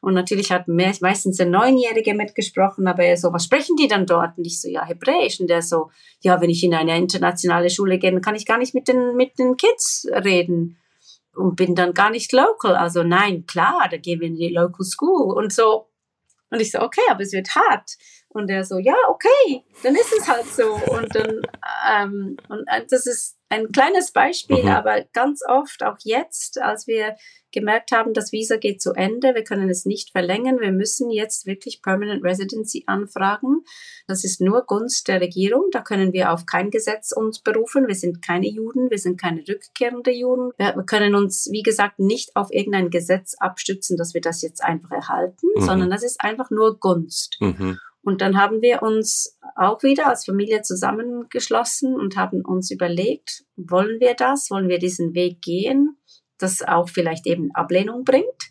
[0.00, 4.06] und natürlich hat mehr, meistens der Neunjährige mitgesprochen, aber er so, was sprechen die dann
[4.06, 4.36] dort?
[4.38, 7.98] Und ich so, ja, Hebräisch und der so, ja, wenn ich in eine internationale Schule
[8.00, 10.78] gehe, dann kann ich gar nicht mit den, mit den Kids reden.
[11.36, 12.74] Und bin dann gar nicht local.
[12.76, 15.88] Also nein, klar, da gehen wir in die Local School und so.
[16.50, 17.92] Und ich so, okay, aber es wird hart.
[18.36, 20.74] Und er so, ja, okay, dann ist es halt so.
[20.74, 21.40] Und dann,
[21.90, 24.68] ähm, und äh, das ist ein kleines Beispiel, mhm.
[24.68, 27.16] aber ganz oft, auch jetzt, als wir
[27.50, 31.46] gemerkt haben, das Visa geht zu Ende, wir können es nicht verlängern, wir müssen jetzt
[31.46, 33.64] wirklich Permanent Residency anfragen.
[34.06, 37.94] Das ist nur Gunst der Regierung, da können wir auf kein Gesetz uns berufen, wir
[37.94, 40.50] sind keine Juden, wir sind keine rückkehrende Juden.
[40.58, 44.90] Wir, können uns, wie gesagt, nicht auf irgendein Gesetz abstützen, dass wir das jetzt einfach
[44.90, 45.62] erhalten, mhm.
[45.62, 47.38] sondern das ist einfach nur Gunst.
[47.40, 47.78] Mhm.
[48.06, 53.98] Und dann haben wir uns auch wieder als Familie zusammengeschlossen und haben uns überlegt, wollen
[53.98, 54.48] wir das?
[54.48, 55.96] Wollen wir diesen Weg gehen?
[56.38, 58.50] Das auch vielleicht eben Ablehnung bringt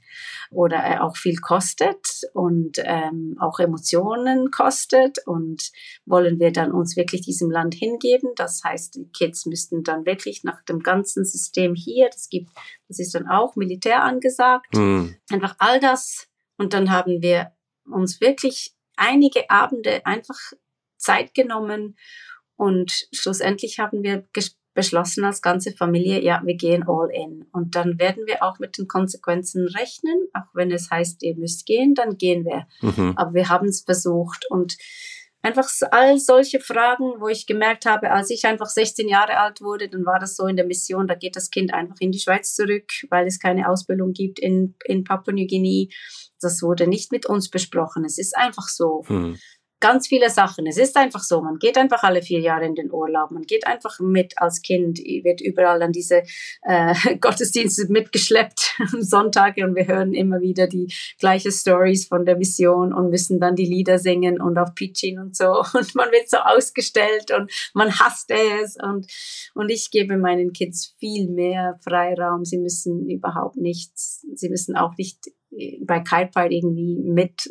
[0.51, 5.71] oder auch viel kostet und ähm, auch Emotionen kostet und
[6.05, 8.31] wollen wir dann uns wirklich diesem Land hingeben.
[8.35, 12.49] Das heißt, die Kids müssten dann wirklich nach dem ganzen System hier, das gibt,
[12.89, 15.15] das ist dann auch Militär angesagt, mhm.
[15.31, 16.27] einfach all das.
[16.57, 17.53] Und dann haben wir
[17.89, 20.37] uns wirklich einige Abende einfach
[20.97, 21.97] Zeit genommen
[22.55, 24.25] und schlussendlich haben wir
[24.75, 27.45] beschlossen als ganze Familie, ja, wir gehen all in.
[27.51, 30.27] Und dann werden wir auch mit den Konsequenzen rechnen.
[30.33, 32.67] Auch wenn es heißt, ihr müsst gehen, dann gehen wir.
[32.81, 33.13] Mhm.
[33.15, 34.45] Aber wir haben es versucht.
[34.49, 34.77] Und
[35.41, 39.87] einfach all solche Fragen, wo ich gemerkt habe, als ich einfach 16 Jahre alt wurde,
[39.87, 42.53] dann war das so in der Mission, da geht das Kind einfach in die Schweiz
[42.53, 45.87] zurück, weil es keine Ausbildung gibt in, in Papua-Neuguinea.
[46.45, 48.05] Das wurde nicht mit uns besprochen.
[48.05, 49.03] Es ist einfach so.
[49.07, 49.35] Hm
[49.85, 50.65] ganz viele Sachen.
[50.65, 53.67] Es ist einfach so, man geht einfach alle vier Jahre in den Urlaub, man geht
[53.67, 56.23] einfach mit als Kind, wird überall an diese
[56.63, 62.35] äh, Gottesdienste mitgeschleppt am Sonntag und wir hören immer wieder die gleichen Stories von der
[62.35, 66.31] Mission und müssen dann die Lieder singen und auf Pidgin und so und man wird
[66.31, 69.05] so ausgestellt und man hasst es und,
[69.53, 72.43] und ich gebe meinen Kids viel mehr Freiraum.
[72.43, 75.25] Sie müssen überhaupt nichts, sie müssen auch nicht
[75.81, 77.47] bei Kite irgendwie mit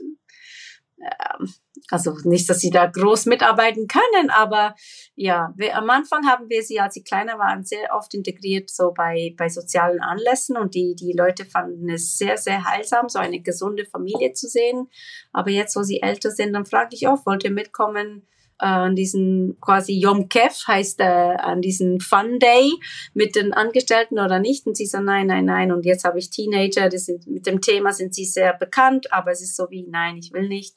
[0.99, 1.49] ähm,
[1.95, 4.75] also nicht, dass sie da groß mitarbeiten können, aber
[5.15, 8.93] ja, wir, am Anfang haben wir sie, als sie kleiner waren, sehr oft integriert, so
[8.93, 13.41] bei, bei sozialen Anlässen und die, die Leute fanden es sehr, sehr heilsam, so eine
[13.41, 14.89] gesunde Familie zu sehen.
[15.33, 18.27] Aber jetzt, wo sie älter sind, dann frage ich oft, wollt ihr mitkommen?
[18.61, 22.71] äh, an diesen quasi Yom Kev heißt äh, an diesen Fun Day
[23.13, 26.31] mit den Angestellten oder nicht und sie so nein nein nein und jetzt habe ich
[26.31, 29.87] Teenager die sind mit dem Thema sind sie sehr bekannt aber es ist so wie
[29.89, 30.77] nein ich will nicht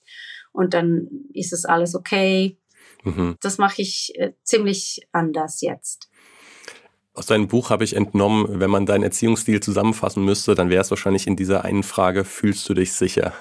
[0.58, 2.58] und dann ist es alles okay.
[3.04, 3.38] Mhm.
[3.42, 6.10] Das mache ich äh, ziemlich anders jetzt.
[7.14, 10.90] Aus deinem Buch habe ich entnommen, wenn man deinen Erziehungsstil zusammenfassen müsste, dann wäre es
[10.90, 13.34] wahrscheinlich in dieser einen Frage, fühlst du dich sicher?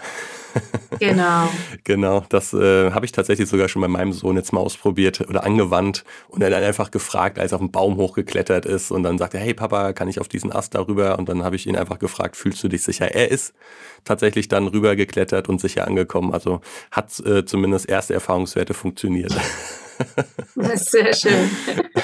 [0.98, 1.48] Genau.
[1.84, 5.44] genau, das äh, habe ich tatsächlich sogar schon bei meinem Sohn jetzt mal ausprobiert oder
[5.44, 9.18] angewandt und er dann einfach gefragt, als er auf den Baum hochgeklettert ist und dann
[9.18, 11.18] sagte, hey Papa, kann ich auf diesen Ast darüber?
[11.18, 13.14] Und dann habe ich ihn einfach gefragt, fühlst du dich sicher?
[13.14, 13.54] Er ist
[14.04, 16.32] tatsächlich dann rübergeklettert und sicher angekommen.
[16.32, 19.34] Also hat äh, zumindest erste Erfahrungswerte funktioniert.
[20.74, 21.50] Sehr schön.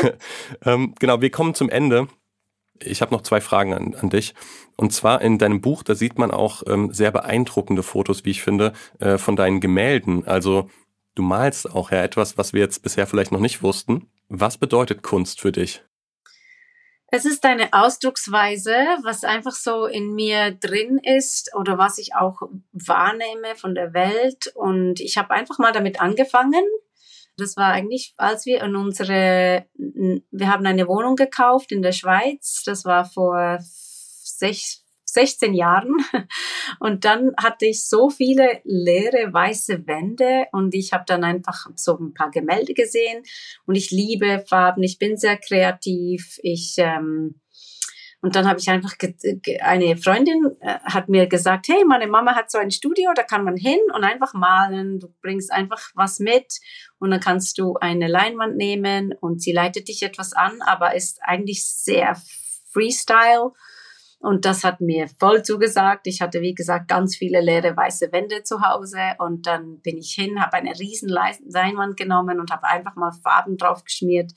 [0.64, 2.08] ähm, genau, wir kommen zum Ende
[2.86, 4.34] ich habe noch zwei Fragen an, an dich.
[4.76, 8.42] Und zwar in deinem Buch, da sieht man auch ähm, sehr beeindruckende Fotos, wie ich
[8.42, 10.26] finde, äh, von deinen Gemälden.
[10.26, 10.68] Also
[11.14, 14.10] du malst auch ja etwas, was wir jetzt bisher vielleicht noch nicht wussten.
[14.28, 15.82] Was bedeutet Kunst für dich?
[17.14, 22.40] Es ist eine Ausdrucksweise, was einfach so in mir drin ist oder was ich auch
[22.72, 24.50] wahrnehme von der Welt.
[24.54, 26.64] Und ich habe einfach mal damit angefangen,
[27.36, 32.62] das war eigentlich, als wir in unsere, wir haben eine Wohnung gekauft in der Schweiz.
[32.64, 35.96] Das war vor sech, 16 Jahren.
[36.80, 41.98] Und dann hatte ich so viele leere weiße Wände und ich habe dann einfach so
[41.98, 43.22] ein paar Gemälde gesehen.
[43.66, 46.38] Und ich liebe Farben, ich bin sehr kreativ.
[46.42, 47.40] Ich ähm,
[48.22, 48.94] und dann habe ich einfach,
[49.62, 53.42] eine Freundin äh, hat mir gesagt, hey, meine Mama hat so ein Studio, da kann
[53.42, 55.00] man hin und einfach malen.
[55.00, 56.60] Du bringst einfach was mit
[57.00, 61.18] und dann kannst du eine Leinwand nehmen und sie leitet dich etwas an, aber ist
[61.22, 62.16] eigentlich sehr
[62.72, 63.50] Freestyle.
[64.20, 66.06] Und das hat mir voll zugesagt.
[66.06, 69.00] Ich hatte, wie gesagt, ganz viele leere weiße Wände zu Hause.
[69.18, 73.56] Und dann bin ich hin, habe eine riesen Leinwand genommen und habe einfach mal Farben
[73.56, 74.30] drauf geschmiert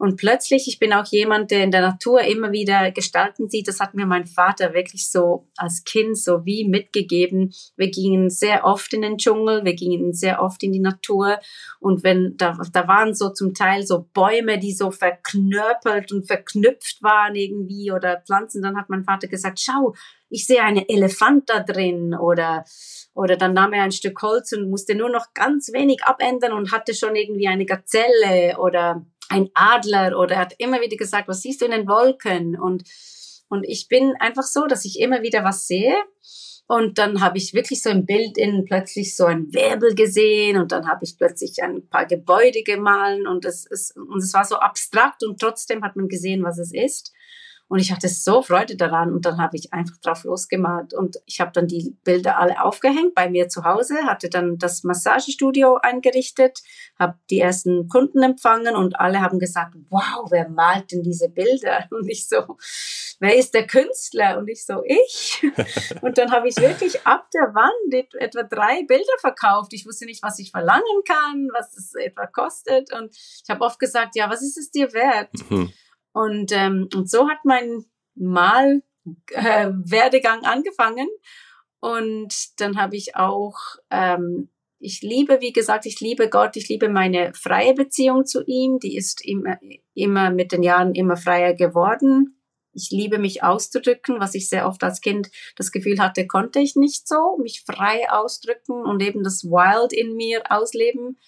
[0.00, 3.68] und plötzlich, ich bin auch jemand, der in der Natur immer wieder Gestalten sieht.
[3.68, 7.52] Das hat mir mein Vater wirklich so als Kind so wie mitgegeben.
[7.76, 11.38] Wir gingen sehr oft in den Dschungel, wir gingen sehr oft in die Natur.
[11.80, 17.02] Und wenn, da, da waren so zum Teil so Bäume, die so verknörpelt und verknüpft
[17.02, 19.94] waren irgendwie oder Pflanzen, dann hat mein Vater gesagt, schau,
[20.30, 22.64] ich sehe einen Elefant da drin oder,
[23.12, 26.72] oder dann nahm er ein Stück Holz und musste nur noch ganz wenig abändern und
[26.72, 31.40] hatte schon irgendwie eine Gazelle oder ein Adler oder er hat immer wieder gesagt, was
[31.40, 32.58] siehst du in den Wolken?
[32.60, 32.82] Und
[33.48, 35.94] Und ich bin einfach so, dass ich immer wieder was sehe.
[36.66, 40.70] Und dann habe ich wirklich so ein Bild in plötzlich so ein Wirbel gesehen und
[40.70, 44.54] dann habe ich plötzlich ein paar Gebäude gemahlen und es ist, und es war so
[44.54, 47.12] abstrakt und trotzdem hat man gesehen, was es ist.
[47.70, 51.40] Und ich hatte so Freude daran und dann habe ich einfach drauf losgemalt und ich
[51.40, 56.64] habe dann die Bilder alle aufgehängt bei mir zu Hause, hatte dann das Massagestudio eingerichtet,
[56.98, 61.86] habe die ersten Kunden empfangen und alle haben gesagt, wow, wer malt denn diese Bilder?
[61.92, 62.56] Und ich so,
[63.20, 64.38] wer ist der Künstler?
[64.38, 65.46] Und ich so, ich.
[66.02, 69.72] Und dann habe ich wirklich ab der Wand etwa drei Bilder verkauft.
[69.74, 73.78] Ich wusste nicht, was ich verlangen kann, was es etwa kostet und ich habe oft
[73.78, 75.30] gesagt, ja, was ist es dir wert?
[75.48, 75.72] Mhm.
[76.12, 77.84] Und, ähm, und so hat mein
[78.14, 78.82] Mal
[79.32, 81.08] äh, Werdegang angefangen.
[81.80, 83.56] Und dann habe ich auch,
[83.90, 88.78] ähm, ich liebe, wie gesagt, ich liebe Gott, ich liebe meine freie Beziehung zu ihm.
[88.78, 89.58] Die ist immer,
[89.94, 92.36] immer mit den Jahren immer freier geworden.
[92.72, 96.76] Ich liebe mich auszudrücken, was ich sehr oft als Kind das Gefühl hatte, konnte ich
[96.76, 101.18] nicht so, mich frei ausdrücken und eben das Wild in mir ausleben.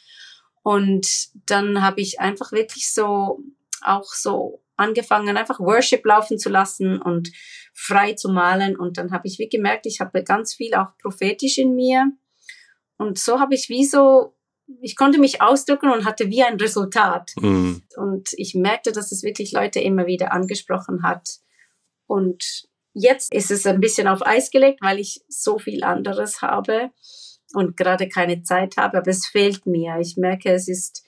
[0.63, 3.43] Und dann habe ich einfach wirklich so
[3.85, 7.31] auch so angefangen, einfach Worship laufen zu lassen und
[7.73, 8.77] frei zu malen.
[8.77, 12.13] Und dann habe ich wie gemerkt, ich habe ganz viel auch prophetisch in mir.
[12.99, 14.35] Und so habe ich wie so,
[14.81, 17.33] ich konnte mich ausdrücken und hatte wie ein Resultat.
[17.41, 17.83] Mhm.
[17.97, 21.29] Und ich merkte, dass es wirklich Leute immer wieder angesprochen hat.
[22.07, 26.91] Und jetzt ist es ein bisschen auf Eis gelegt, weil ich so viel anderes habe
[27.55, 28.99] und gerade keine Zeit habe.
[28.99, 29.99] Aber es fehlt mir.
[30.01, 31.05] Ich merke, es ist,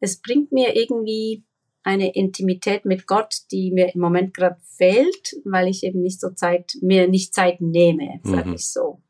[0.00, 1.44] es bringt mir irgendwie
[1.84, 6.30] eine Intimität mit Gott, die mir im Moment gerade fehlt, weil ich eben nicht so
[6.30, 8.54] Zeit, mir nicht Zeit nehme, sage mhm.
[8.54, 9.00] ich so.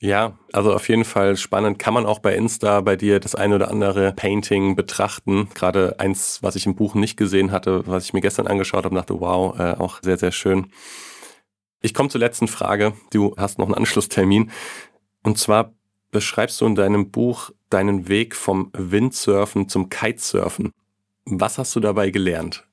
[0.00, 1.78] Ja, also auf jeden Fall spannend.
[1.78, 5.48] Kann man auch bei Insta bei dir das eine oder andere Painting betrachten.
[5.54, 8.94] Gerade eins, was ich im Buch nicht gesehen hatte, was ich mir gestern angeschaut habe,
[8.94, 10.66] dachte, wow, äh, auch sehr, sehr schön.
[11.80, 12.92] Ich komme zur letzten Frage.
[13.12, 14.50] Du hast noch einen Anschlusstermin.
[15.22, 15.72] Und zwar
[16.10, 20.72] beschreibst du in deinem Buch deinen Weg vom Windsurfen zum Kitesurfen.
[21.26, 22.66] Was hast du dabei gelernt?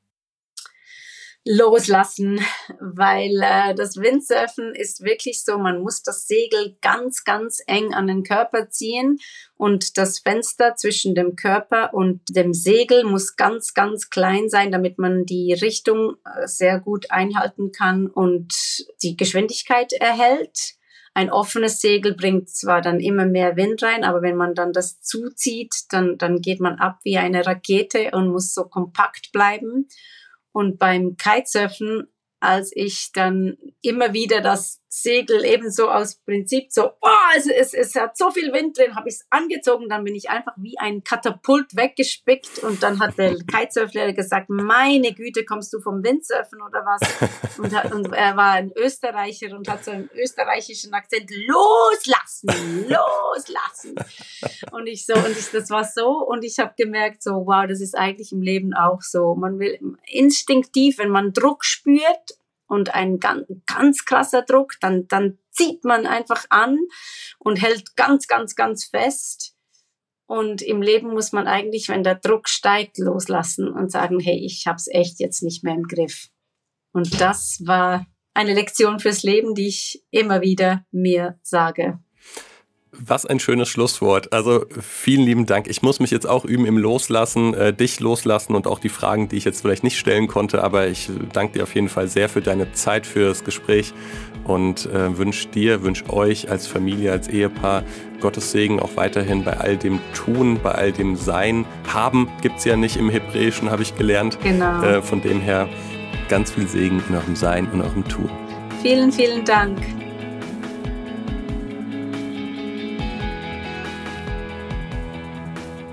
[1.44, 2.40] Loslassen,
[2.80, 8.06] weil äh, das Windsurfen ist wirklich so, man muss das Segel ganz, ganz eng an
[8.06, 9.18] den Körper ziehen
[9.56, 15.00] und das Fenster zwischen dem Körper und dem Segel muss ganz, ganz klein sein, damit
[15.00, 18.54] man die Richtung äh, sehr gut einhalten kann und
[19.02, 20.76] die Geschwindigkeit erhält.
[21.14, 25.02] Ein offenes Segel bringt zwar dann immer mehr Wind rein, aber wenn man dann das
[25.02, 29.90] zuzieht, dann, dann geht man ab wie eine Rakete und muss so kompakt bleiben.
[30.54, 32.08] Und beim Kitesurfen
[32.42, 37.96] als ich dann immer wieder das Segel ebenso aus Prinzip so, oh, es, es, es
[37.96, 41.02] hat so viel Wind drin, habe ich es angezogen, dann bin ich einfach wie ein
[41.02, 46.84] Katapult weggespickt und dann hat der Kitesurflehrer gesagt, meine Güte, kommst du vom Windsurfen oder
[46.86, 47.58] was?
[47.58, 53.96] Und, und er war ein Österreicher und hat so einen österreichischen Akzent, loslassen, loslassen.
[54.74, 57.80] Und ich so, und ich, das war so und ich habe gemerkt so, wow, das
[57.80, 59.36] ist eigentlich im Leben auch so.
[59.36, 62.41] Man will instinktiv, wenn man Druck spürt
[62.72, 66.80] und ein ganz, ganz krasser Druck, dann, dann zieht man einfach an
[67.38, 69.58] und hält ganz, ganz, ganz fest.
[70.26, 74.68] Und im Leben muss man eigentlich, wenn der Druck steigt, loslassen und sagen, hey, ich
[74.68, 76.30] hab's echt jetzt nicht mehr im Griff.
[76.94, 82.00] Und das war eine Lektion fürs Leben, die ich immer wieder mir sage.
[83.04, 84.32] Was ein schönes Schlusswort.
[84.32, 85.68] Also vielen lieben Dank.
[85.68, 89.28] Ich muss mich jetzt auch üben im Loslassen, äh, dich loslassen und auch die Fragen,
[89.28, 90.64] die ich jetzt vielleicht nicht stellen konnte.
[90.64, 93.94] Aber ich danke dir auf jeden Fall sehr für deine Zeit, für das Gespräch
[94.44, 97.84] und äh, wünsche dir, wünsche euch als Familie, als Ehepaar
[98.20, 101.66] Gottes Segen auch weiterhin bei all dem Tun, bei all dem Sein.
[101.92, 104.38] Haben gibt es ja nicht im Hebräischen, habe ich gelernt.
[104.44, 104.84] Genau.
[104.84, 105.68] Äh, von dem her
[106.30, 108.30] ganz viel Segen in eurem Sein und eurem Tun.
[108.82, 109.80] Vielen, vielen Dank.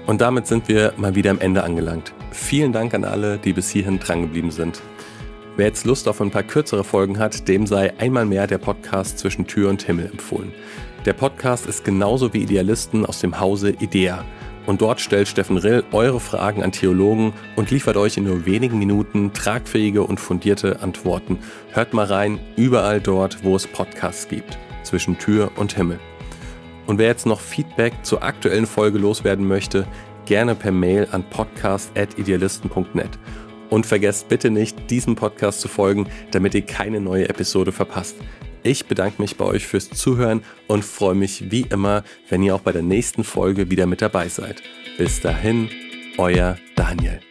[0.09, 2.14] Und damit sind wir mal wieder am Ende angelangt.
[2.30, 4.80] Vielen Dank an alle, die bis hierhin drangeblieben sind.
[5.59, 9.18] Wer jetzt Lust auf ein paar kürzere Folgen hat, dem sei einmal mehr der Podcast
[9.18, 10.55] zwischen Tür und Himmel empfohlen.
[11.05, 14.24] Der Podcast ist genauso wie Idealisten aus dem Hause IDEA.
[14.64, 18.78] Und dort stellt Steffen Rill eure Fragen an Theologen und liefert euch in nur wenigen
[18.78, 21.39] Minuten tragfähige und fundierte Antworten.
[21.72, 24.56] Hört mal rein, überall dort, wo es Podcasts gibt.
[24.85, 26.01] Zwischen Tür und Himmel.
[26.89, 29.86] Und wer jetzt noch Feedback zur aktuellen Folge loswerden möchte,
[30.24, 33.10] gerne per Mail an podcast.idealisten.net.
[33.69, 38.16] Und vergesst bitte nicht, diesem Podcast zu folgen, damit ihr keine neue Episode verpasst.
[38.62, 42.60] Ich bedanke mich bei euch fürs Zuhören und freue mich wie immer, wenn ihr auch
[42.60, 44.62] bei der nächsten Folge wieder mit dabei seid.
[44.97, 45.69] Bis dahin,
[46.16, 47.27] euer Daniel.